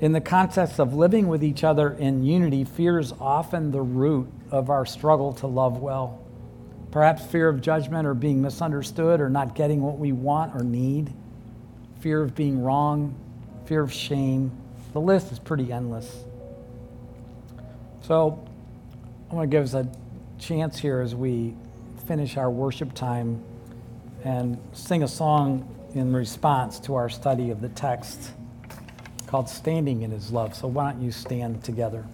In 0.00 0.12
the 0.12 0.20
context 0.20 0.80
of 0.80 0.94
living 0.94 1.28
with 1.28 1.44
each 1.44 1.62
other 1.62 1.92
in 1.92 2.24
unity, 2.24 2.64
fear 2.64 2.98
is 2.98 3.12
often 3.20 3.70
the 3.70 3.82
root 3.82 4.28
of 4.50 4.68
our 4.68 4.84
struggle 4.84 5.32
to 5.34 5.46
love 5.46 5.78
well. 5.78 6.20
Perhaps 6.90 7.24
fear 7.26 7.48
of 7.48 7.60
judgment 7.60 8.06
or 8.06 8.14
being 8.14 8.42
misunderstood 8.42 9.20
or 9.20 9.28
not 9.28 9.54
getting 9.54 9.80
what 9.80 9.98
we 9.98 10.12
want 10.12 10.54
or 10.54 10.62
need, 10.62 11.12
fear 12.00 12.20
of 12.20 12.34
being 12.34 12.62
wrong, 12.62 13.14
fear 13.66 13.80
of 13.80 13.92
shame. 13.92 14.52
The 14.94 15.00
list 15.00 15.32
is 15.32 15.40
pretty 15.40 15.72
endless. 15.72 16.24
So 18.02 18.46
I 19.28 19.34
want 19.34 19.50
to 19.50 19.54
give 19.54 19.64
us 19.64 19.74
a 19.74 19.88
chance 20.38 20.78
here 20.78 21.00
as 21.00 21.16
we 21.16 21.56
finish 22.06 22.36
our 22.36 22.48
worship 22.48 22.94
time 22.94 23.42
and 24.22 24.56
sing 24.72 25.02
a 25.02 25.08
song 25.08 25.68
in 25.94 26.12
response 26.12 26.78
to 26.80 26.94
our 26.94 27.08
study 27.08 27.50
of 27.50 27.60
the 27.60 27.70
text 27.70 28.30
called 29.26 29.48
Standing 29.48 30.02
in 30.02 30.12
His 30.12 30.30
Love. 30.30 30.54
So 30.54 30.68
why 30.68 30.92
don't 30.92 31.02
you 31.02 31.10
stand 31.10 31.64
together? 31.64 32.06